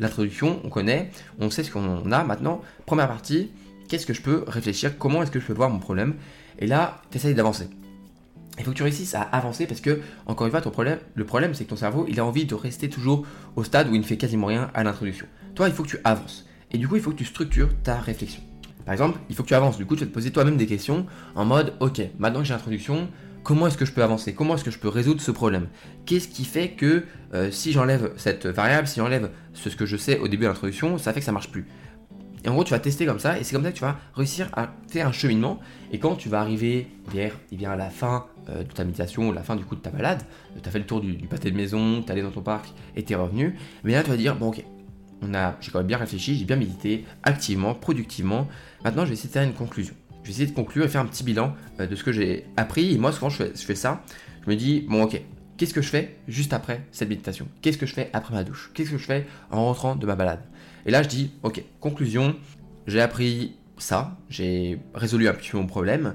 l'introduction. 0.00 0.60
On 0.64 0.68
connaît, 0.68 1.12
on 1.38 1.48
sait 1.48 1.62
ce 1.62 1.70
qu'on 1.70 2.10
a. 2.10 2.24
Maintenant, 2.24 2.60
première 2.86 3.06
partie, 3.06 3.52
qu'est-ce 3.86 4.04
que 4.04 4.12
je 4.12 4.20
peux 4.20 4.42
réfléchir? 4.48 4.98
Comment 4.98 5.22
est-ce 5.22 5.30
que 5.30 5.38
je 5.38 5.46
peux 5.46 5.52
voir 5.52 5.70
mon 5.70 5.78
problème? 5.78 6.16
Et 6.58 6.66
là, 6.66 7.00
tu 7.12 7.18
essayes 7.18 7.36
d'avancer. 7.36 7.68
Il 8.58 8.64
faut 8.64 8.72
que 8.72 8.76
tu 8.76 8.82
réussisses 8.82 9.14
à 9.14 9.22
avancer 9.22 9.68
parce 9.68 9.80
que, 9.80 10.00
encore 10.26 10.48
une 10.48 10.50
fois, 10.50 10.60
ton 10.60 10.70
problème, 10.70 10.98
le 11.14 11.24
problème, 11.24 11.54
c'est 11.54 11.62
que 11.62 11.70
ton 11.70 11.76
cerveau, 11.76 12.04
il 12.08 12.18
a 12.18 12.24
envie 12.24 12.46
de 12.46 12.54
rester 12.56 12.88
toujours 12.88 13.24
au 13.54 13.62
stade 13.62 13.88
où 13.88 13.94
il 13.94 14.00
ne 14.00 14.04
fait 14.04 14.16
quasiment 14.16 14.48
rien 14.48 14.68
à 14.74 14.82
l'introduction. 14.82 15.26
Toi, 15.54 15.68
il 15.68 15.72
faut 15.72 15.84
que 15.84 15.88
tu 15.90 16.00
avances. 16.02 16.48
Et 16.72 16.78
du 16.78 16.88
coup, 16.88 16.96
il 16.96 17.00
faut 17.00 17.12
que 17.12 17.16
tu 17.16 17.24
structures 17.24 17.68
ta 17.84 18.00
réflexion. 18.00 18.42
Par 18.84 18.92
exemple, 18.92 19.20
il 19.28 19.36
faut 19.36 19.44
que 19.44 19.48
tu 19.48 19.54
avances. 19.54 19.78
Du 19.78 19.86
coup, 19.86 19.94
tu 19.94 20.00
vas 20.00 20.08
te 20.08 20.14
poser 20.14 20.32
toi-même 20.32 20.56
des 20.56 20.66
questions 20.66 21.06
en 21.36 21.44
mode, 21.44 21.74
ok, 21.78 22.02
maintenant 22.18 22.40
que 22.40 22.46
j'ai 22.46 22.54
l'introduction, 22.54 23.08
comment 23.42 23.66
est-ce 23.66 23.78
que 23.78 23.84
je 23.84 23.92
peux 23.92 24.02
avancer? 24.02 24.34
Comment 24.34 24.54
est-ce 24.54 24.64
que 24.64 24.70
je 24.70 24.78
peux 24.78 24.88
résoudre 24.88 25.20
ce 25.20 25.30
problème? 25.30 25.68
Qu'est-ce 26.06 26.28
qui 26.28 26.44
fait 26.44 26.70
que 26.70 27.04
euh, 27.34 27.50
si 27.50 27.72
j'enlève 27.72 28.12
cette 28.16 28.46
variable, 28.46 28.86
si 28.86 29.00
j'enlève 29.00 29.30
ce, 29.52 29.68
que 29.70 29.86
je 29.86 29.96
sais 29.96 30.18
au 30.18 30.28
début 30.28 30.44
de 30.44 30.48
l'introduction, 30.48 30.98
ça 30.98 31.12
fait 31.12 31.20
que 31.20 31.26
ça 31.26 31.32
marche 31.32 31.50
plus? 31.50 31.66
Et 32.44 32.48
en 32.48 32.54
gros, 32.54 32.64
tu 32.64 32.70
vas 32.70 32.78
tester 32.78 33.04
comme 33.04 33.18
ça, 33.18 33.38
et 33.38 33.44
c'est 33.44 33.54
comme 33.54 33.64
ça 33.64 33.70
que 33.70 33.76
tu 33.76 33.82
vas 33.82 33.98
réussir 34.14 34.48
à 34.54 34.70
faire 34.88 35.06
un 35.06 35.12
cheminement. 35.12 35.60
Et 35.92 35.98
quand 35.98 36.16
tu 36.16 36.30
vas 36.30 36.40
arriver 36.40 36.88
vers 37.12 37.36
eh 37.52 37.56
bien, 37.56 37.76
la 37.76 37.90
fin 37.90 38.26
euh, 38.48 38.62
de 38.62 38.72
ta 38.72 38.84
méditation, 38.84 39.30
la 39.30 39.42
fin 39.42 39.56
du 39.56 39.64
coup 39.64 39.76
de 39.76 39.80
ta 39.80 39.90
balade, 39.90 40.22
tu 40.62 40.66
as 40.66 40.72
fait 40.72 40.78
le 40.78 40.86
tour 40.86 41.00
du, 41.00 41.14
pâté 41.26 41.50
de 41.50 41.56
maison, 41.56 42.00
tu 42.00 42.08
es 42.08 42.12
allé 42.12 42.22
dans 42.22 42.30
ton 42.30 42.40
parc 42.40 42.72
et 42.96 43.02
tu 43.02 43.12
es 43.12 43.16
revenu, 43.16 43.56
mais 43.84 43.92
là 43.92 44.02
tu 44.02 44.10
vas 44.10 44.16
dire, 44.16 44.36
bon 44.36 44.48
ok, 44.48 44.64
j'ai 45.60 45.70
quand 45.70 45.78
même 45.78 45.86
bien 45.86 45.98
réfléchi, 45.98 46.34
j'ai 46.36 46.46
bien 46.46 46.56
médité, 46.56 47.04
activement, 47.22 47.74
productivement. 47.74 48.48
Maintenant, 48.84 49.04
je 49.04 49.08
vais 49.08 49.14
essayer 49.14 49.28
de 49.28 49.34
faire 49.34 49.42
une 49.42 49.52
conclusion 49.52 49.94
vais 50.30 50.42
essayer 50.42 50.46
de 50.46 50.54
conclure 50.54 50.84
et 50.84 50.88
faire 50.88 51.00
un 51.00 51.06
petit 51.06 51.24
bilan 51.24 51.54
euh, 51.78 51.86
de 51.86 51.94
ce 51.94 52.04
que 52.04 52.12
j'ai 52.12 52.46
appris. 52.56 52.94
Et 52.94 52.98
moi, 52.98 53.12
souvent, 53.12 53.28
je 53.28 53.44
fais, 53.44 53.74
ça. 53.74 54.02
Je 54.44 54.50
me 54.50 54.56
dis, 54.56 54.86
bon, 54.88 55.02
ok, 55.02 55.20
qu'est-ce 55.56 55.74
que 55.74 55.82
je 55.82 55.88
fais 55.88 56.16
juste 56.28 56.52
après 56.52 56.86
cette 56.92 57.08
méditation? 57.08 57.48
Qu'est-ce 57.62 57.78
que 57.78 57.86
je 57.86 57.94
fais 57.94 58.10
après 58.12 58.34
ma 58.34 58.44
douche? 58.44 58.70
Qu'est-ce 58.74 58.90
que 58.90 58.98
je 58.98 59.04
fais 59.04 59.26
en 59.50 59.64
rentrant 59.64 59.96
de 59.96 60.06
ma 60.06 60.16
balade? 60.16 60.40
Et 60.86 60.90
là, 60.90 61.02
je 61.02 61.08
dis, 61.08 61.32
ok, 61.42 61.62
conclusion, 61.80 62.36
j'ai 62.86 63.00
appris 63.00 63.56
ça, 63.78 64.18
j'ai 64.28 64.78
résolu 64.94 65.28
un 65.28 65.34
petit 65.34 65.50
peu 65.50 65.58
mon 65.58 65.66
problème. 65.66 66.14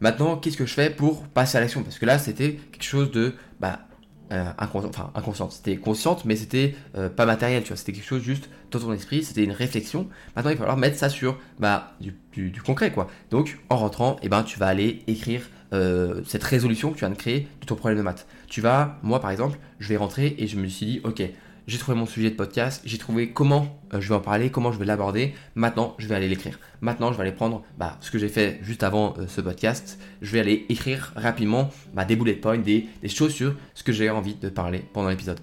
Maintenant, 0.00 0.36
qu'est-ce 0.36 0.56
que 0.56 0.66
je 0.66 0.74
fais 0.74 0.90
pour 0.90 1.24
passer 1.24 1.58
à 1.58 1.60
l'action? 1.60 1.82
Parce 1.82 1.98
que 1.98 2.06
là, 2.06 2.18
c'était 2.18 2.58
quelque 2.72 2.84
chose 2.84 3.10
de 3.10 3.34
bah, 3.60 3.87
euh, 4.30 4.44
inconsciente, 4.58 5.52
c'était 5.52 5.76
consciente, 5.76 6.24
mais 6.24 6.36
c'était 6.36 6.74
euh, 6.96 7.08
pas 7.08 7.24
matériel, 7.26 7.62
tu 7.62 7.68
vois, 7.68 7.76
c'était 7.76 7.92
quelque 7.92 8.06
chose 8.06 8.22
juste 8.22 8.48
dans 8.70 8.78
ton 8.78 8.92
esprit, 8.92 9.22
c'était 9.24 9.44
une 9.44 9.52
réflexion. 9.52 10.08
Maintenant, 10.36 10.50
il 10.50 10.54
va 10.54 10.58
falloir 10.58 10.76
mettre 10.76 10.98
ça 10.98 11.08
sur 11.08 11.38
bah, 11.58 11.94
du, 12.00 12.60
concret, 12.62 12.92
quoi. 12.92 13.08
Donc, 13.30 13.58
en 13.70 13.76
rentrant, 13.76 14.16
eh 14.22 14.28
ben, 14.28 14.42
tu 14.42 14.58
vas 14.58 14.66
aller 14.66 15.02
écrire 15.06 15.42
euh, 15.72 16.22
cette 16.26 16.44
résolution 16.44 16.90
que 16.90 16.94
tu 16.94 17.00
viens 17.00 17.10
de 17.10 17.16
créer 17.16 17.48
de 17.60 17.66
ton 17.66 17.74
problème 17.74 17.98
de 17.98 18.02
maths. 18.02 18.26
Tu 18.48 18.60
vas, 18.60 18.98
moi 19.02 19.20
par 19.20 19.30
exemple, 19.30 19.58
je 19.78 19.88
vais 19.88 19.96
rentrer 19.96 20.34
et 20.38 20.46
je 20.46 20.56
me 20.56 20.66
suis 20.66 20.86
dit, 20.86 21.00
ok, 21.04 21.22
j'ai 21.68 21.76
trouvé 21.76 21.98
mon 21.98 22.06
sujet 22.06 22.30
de 22.30 22.34
podcast, 22.34 22.80
j'ai 22.86 22.96
trouvé 22.96 23.28
comment 23.28 23.78
euh, 23.92 24.00
je 24.00 24.08
vais 24.08 24.14
en 24.14 24.20
parler, 24.20 24.50
comment 24.50 24.72
je 24.72 24.78
vais 24.78 24.86
l'aborder. 24.86 25.34
Maintenant, 25.54 25.94
je 25.98 26.08
vais 26.08 26.14
aller 26.14 26.26
l'écrire. 26.26 26.58
Maintenant, 26.80 27.12
je 27.12 27.18
vais 27.18 27.22
aller 27.24 27.32
prendre 27.32 27.62
bah, 27.76 27.98
ce 28.00 28.10
que 28.10 28.18
j'ai 28.18 28.30
fait 28.30 28.58
juste 28.62 28.82
avant 28.82 29.14
euh, 29.18 29.26
ce 29.28 29.42
podcast. 29.42 29.98
Je 30.22 30.32
vais 30.32 30.40
aller 30.40 30.64
écrire 30.70 31.12
rapidement 31.14 31.68
bah, 31.92 32.06
des 32.06 32.16
bullet 32.16 32.32
points, 32.32 32.56
des, 32.56 32.88
choses 33.08 33.34
sur 33.34 33.54
ce 33.74 33.84
que 33.84 33.92
j'ai 33.92 34.08
envie 34.08 34.34
de 34.34 34.48
parler 34.48 34.82
pendant 34.94 35.10
l'épisode. 35.10 35.40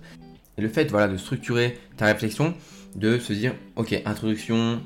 Et 0.58 0.64
le 0.64 0.68
fait 0.68 0.90
voilà, 0.90 1.08
de 1.08 1.18
structurer 1.18 1.78
ta 1.96 2.08
réflexion, 2.08 2.56
de 2.96 3.20
se 3.20 3.32
dire, 3.32 3.54
ok, 3.76 4.02
introduction, 4.04 4.82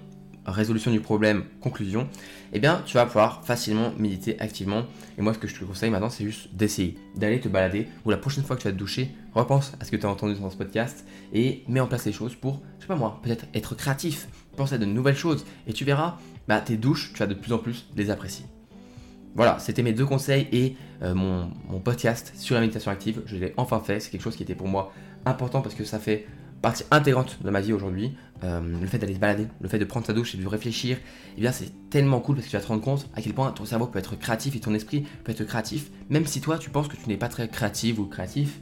résolution 0.46 0.92
du 0.92 1.00
problème, 1.00 1.46
conclusion, 1.62 2.10
eh 2.54 2.60
bien, 2.60 2.82
tu 2.86 2.96
vas 2.96 3.06
pouvoir 3.06 3.46
facilement 3.46 3.94
méditer 3.98 4.40
activement. 4.40 4.84
Et 5.18 5.22
moi, 5.22 5.34
ce 5.34 5.40
que 5.40 5.48
je 5.48 5.60
te 5.60 5.64
conseille 5.64 5.90
maintenant, 5.90 6.10
c'est 6.10 6.24
juste 6.24 6.54
d'essayer, 6.54 6.98
d'aller 7.16 7.40
te 7.40 7.48
balader, 7.48 7.88
ou 8.06 8.10
la 8.10 8.18
prochaine 8.18 8.44
fois 8.44 8.56
que 8.56 8.62
tu 8.62 8.68
vas 8.68 8.74
te 8.74 8.78
doucher, 8.78 9.12
repense 9.34 9.74
à 9.80 9.86
ce 9.86 9.92
que 9.92 9.96
tu 9.96 10.06
as 10.06 10.10
entendu 10.10 10.36
dans 10.36 10.50
ce 10.50 10.58
podcast 10.58 11.06
et 11.34 11.64
mets 11.68 11.80
en 11.80 11.88
place 11.88 12.06
les 12.06 12.12
choses 12.12 12.36
pour, 12.36 12.62
je 12.78 12.84
sais 12.84 12.88
pas 12.88 12.96
moi, 12.96 13.20
peut-être 13.24 13.46
être 13.54 13.76
créatif, 13.76 14.28
penser 14.56 14.76
à 14.76 14.78
de 14.78 14.86
nouvelles 14.86 15.18
choses, 15.18 15.46
et 15.68 15.74
tu 15.74 15.86
verras, 15.86 16.18
bah, 16.48 16.60
tes 16.62 16.78
douches, 16.78 17.12
tu 17.14 17.20
vas 17.20 17.28
de 17.28 17.36
plus 17.36 17.54
en 17.54 17.60
plus 17.60 17.88
les 17.96 18.10
apprécier. 18.10 18.46
voilà, 19.36 19.60
c'était 19.60 19.84
mes 19.84 19.94
deux 19.94 20.06
conseils 20.06 20.48
et 20.52 20.76
mon, 21.02 21.52
mon, 21.70 21.80
podcast 21.80 22.34
sur 22.36 22.56
la 22.56 22.62
méditation 22.62 22.92
active. 22.92 23.22
Je 23.26 23.38
l'ai 23.38 23.54
enfin 23.56 23.80
fait. 23.80 24.00
C'est 24.00 24.10
quelque 24.10 24.24
chose 24.24 24.36
qui 24.36 24.44
était 24.44 24.56
pour 24.56 24.68
moi 24.68 24.92
important 25.26 25.62
parce 25.62 25.76
que 25.76 25.86
ça 25.86 26.00
fait 26.00 26.28
partie 26.62 26.84
intégrante 26.92 27.38
de 27.42 27.50
ma 27.50 27.62
vie 27.62 27.74
aujourd'hui. 27.74 28.12
Le 28.44 28.88
fait 28.88 28.98
d'aller 28.98 29.16
se 29.16 29.20
balader, 29.20 29.48
le 29.60 29.68
fait 29.68 29.80
de 29.80 29.86
prendre 29.86 30.06
sa 30.06 30.14
douche 30.14 30.36
et 30.36 30.38
de 30.38 30.48
réfléchir, 30.48 30.98
eh 31.38 31.42
bien 31.42 31.52
c'est 31.52 31.72
tellement 31.90 32.22
cool 32.22 32.36
parce 32.36 32.46
que 32.46 32.52
tu 32.52 32.58
vas 32.58 32.64
te 32.64 32.68
rendre 32.68 32.82
compte 32.82 33.10
à 33.14 33.22
quel 33.22 33.34
point 33.34 33.52
ton 33.52 33.66
cerveau 33.66 33.88
peut 33.88 34.00
être 34.00 34.18
créatif 34.18 34.56
et 34.56 34.60
ton 34.60 34.74
esprit 34.74 35.06
peut 35.24 35.32
être 35.32 35.44
créatif. 35.44 35.92
Même 36.10 36.26
si 36.26 36.40
toi 36.40 36.58
tu 36.58 36.70
penses 36.70 36.88
que 36.88 36.96
tu 36.96 37.10
n'es 37.10 37.18
pas 37.18 37.28
très 37.28 37.50
créatif 37.50 38.00
ou 38.00 38.06
créatif, 38.06 38.60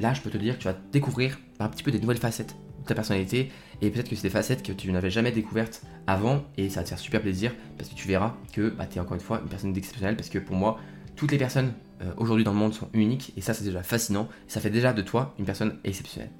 là 0.00 0.12
je 0.12 0.20
peux 0.20 0.30
te 0.30 0.36
dire 0.36 0.56
que 0.56 0.62
tu 0.62 0.68
vas 0.68 0.76
découvrir 0.92 1.38
un 1.60 1.68
petit 1.68 1.82
peu 1.82 1.90
des 1.90 2.00
nouvelles 2.00 2.18
facettes 2.18 2.56
ta 2.86 2.94
personnalité 2.94 3.50
et 3.82 3.90
peut-être 3.90 4.08
que 4.08 4.16
c'est 4.16 4.22
des 4.22 4.30
facettes 4.30 4.62
que 4.62 4.72
tu 4.72 4.90
n'avais 4.90 5.10
jamais 5.10 5.32
découvertes 5.32 5.82
avant 6.06 6.44
et 6.56 6.70
ça 6.70 6.80
va 6.80 6.84
te 6.84 6.88
faire 6.88 6.98
super 6.98 7.20
plaisir 7.20 7.52
parce 7.76 7.90
que 7.90 7.94
tu 7.94 8.08
verras 8.08 8.34
que 8.52 8.70
bah, 8.70 8.86
tu 8.86 8.96
es 8.96 9.00
encore 9.00 9.14
une 9.14 9.20
fois 9.20 9.40
une 9.42 9.48
personne 9.48 9.72
d'exceptionnel 9.72 10.16
parce 10.16 10.28
que 10.28 10.38
pour 10.38 10.56
moi 10.56 10.78
toutes 11.16 11.32
les 11.32 11.38
personnes 11.38 11.72
euh, 12.02 12.12
aujourd'hui 12.16 12.44
dans 12.44 12.52
le 12.52 12.58
monde 12.58 12.72
sont 12.72 12.88
uniques 12.94 13.32
et 13.36 13.40
ça 13.40 13.52
c'est 13.52 13.64
déjà 13.64 13.82
fascinant 13.82 14.28
ça 14.48 14.60
fait 14.60 14.70
déjà 14.70 14.92
de 14.92 15.02
toi 15.02 15.34
une 15.38 15.44
personne 15.44 15.78
exceptionnelle. 15.84 16.30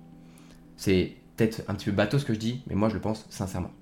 C'est 0.77 1.17
peut-être 1.37 1.63
un 1.69 1.75
petit 1.75 1.87
peu 1.87 1.93
bateau 1.93 2.19
ce 2.19 2.25
que 2.25 2.35
je 2.35 2.39
dis 2.39 2.63
mais 2.67 2.75
moi 2.75 2.89
je 2.89 2.95
le 2.95 3.01
pense 3.01 3.27
sincèrement. 3.31 3.73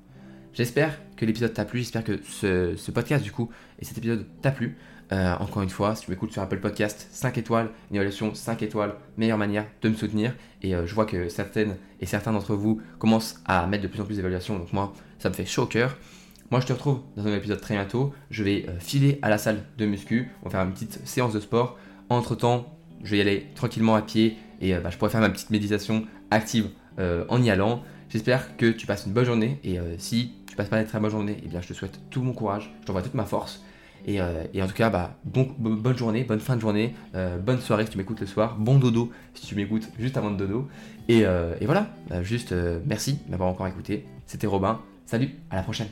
J'espère 0.54 1.00
que 1.16 1.26
l'épisode 1.26 1.52
t'a 1.52 1.64
plu, 1.64 1.80
j'espère 1.80 2.04
que 2.04 2.20
ce, 2.22 2.90
podcast 2.92 3.24
du 3.24 3.32
coup 3.32 3.50
et 3.80 3.84
cet 3.84 3.98
épisode 3.98 4.26
t'a 4.40 4.52
plu. 4.52 4.76
Euh, 5.12 5.34
encore 5.40 5.62
une 5.62 5.68
fois, 5.68 5.96
si 5.96 6.04
tu 6.04 6.10
m'écoutes 6.12 6.32
sur 6.32 6.42
Apple 6.42 6.60
Podcast, 6.60 7.08
5 7.10 7.36
étoiles, 7.38 7.70
une 7.90 7.96
évaluation 7.96 8.34
5 8.34 8.62
étoiles, 8.62 8.94
meilleure 9.16 9.36
manière 9.36 9.66
de 9.82 9.88
me 9.88 9.94
soutenir. 9.94 10.32
Et 10.62 10.74
euh, 10.74 10.86
je 10.86 10.94
vois 10.94 11.06
que 11.06 11.28
certaines 11.28 11.76
et 12.00 12.06
certains 12.06 12.32
d'entre 12.32 12.54
vous 12.54 12.80
commencent 12.98 13.42
à 13.44 13.66
mettre 13.66 13.82
de 13.82 13.88
plus 13.88 14.00
en 14.00 14.04
plus 14.04 14.16
d'évaluations, 14.16 14.56
donc 14.56 14.72
moi, 14.72 14.92
ça 15.18 15.28
me 15.28 15.34
fait 15.34 15.44
chaud 15.44 15.62
au 15.62 15.66
cœur. 15.66 15.96
Moi, 16.52 16.60
je 16.60 16.66
te 16.66 16.72
retrouve 16.72 17.00
dans 17.16 17.26
un 17.26 17.34
épisode 17.34 17.60
très 17.60 17.74
bientôt. 17.74 18.14
Je 18.30 18.44
vais 18.44 18.66
euh, 18.68 18.78
filer 18.78 19.18
à 19.22 19.30
la 19.30 19.38
salle 19.38 19.64
de 19.76 19.86
muscu, 19.86 20.30
on 20.42 20.44
va 20.44 20.50
faire 20.52 20.62
une 20.62 20.72
petite 20.72 21.04
séance 21.04 21.32
de 21.32 21.40
sport. 21.40 21.76
Entre 22.10 22.36
temps, 22.36 22.78
je 23.02 23.10
vais 23.10 23.18
y 23.18 23.20
aller 23.20 23.48
tranquillement 23.56 23.96
à 23.96 24.02
pied 24.02 24.36
et 24.60 24.72
bah, 24.74 24.90
je 24.90 24.96
pourrais 24.96 25.10
faire 25.10 25.20
ma 25.20 25.30
petite 25.30 25.50
méditation 25.50 26.06
active 26.30 26.68
en 26.98 27.42
y 27.42 27.50
allant. 27.50 27.82
J'espère 28.08 28.56
que 28.56 28.70
tu 28.70 28.86
passes 28.86 29.06
une 29.06 29.12
bonne 29.12 29.24
journée 29.24 29.58
et 29.64 29.78
si 29.98 30.32
tu 30.46 30.56
passes 30.56 30.68
pas 30.68 30.80
une 30.80 30.86
très 30.86 31.00
bonne 31.00 31.10
journée, 31.10 31.36
eh 31.44 31.48
bien, 31.48 31.60
je 31.60 31.68
te 31.68 31.72
souhaite 31.72 31.98
tout 32.10 32.22
mon 32.22 32.32
courage, 32.32 32.72
je 32.80 32.86
t'envoie 32.86 33.02
toute 33.02 33.14
ma 33.14 33.24
force. 33.24 33.60
Euh, 34.08 34.44
et, 34.52 34.62
en 34.62 34.66
tout 34.66 34.74
cas, 34.74 34.90
bah, 34.90 35.16
bonne 35.24 35.96
journée, 35.96 36.24
bonne 36.24 36.40
fin 36.40 36.56
de 36.56 36.60
journée, 36.60 36.94
euh, 37.14 37.38
bonne 37.38 37.60
soirée 37.60 37.84
si 37.84 37.90
tu 37.90 37.98
m'écoutes 37.98 38.20
le 38.20 38.26
soir, 38.26 38.56
bon 38.58 38.78
dodo 38.78 39.10
si 39.34 39.46
tu 39.46 39.54
m'écoutes 39.54 39.88
juste 39.98 40.16
avant 40.16 40.30
de 40.30 40.36
dodo. 40.36 40.68
Et, 41.08 41.24
euh, 41.24 41.54
voilà, 41.62 41.88
bah, 42.08 42.22
juste 42.22 42.54
merci 42.86 43.18
de 43.26 43.30
m'avoir 43.30 43.48
encore 43.48 43.66
écouté. 43.66 44.06
C'était 44.26 44.46
Robin. 44.46 44.80
Salut, 45.06 45.30
à 45.50 45.56
la 45.56 45.62
prochaine. 45.62 45.88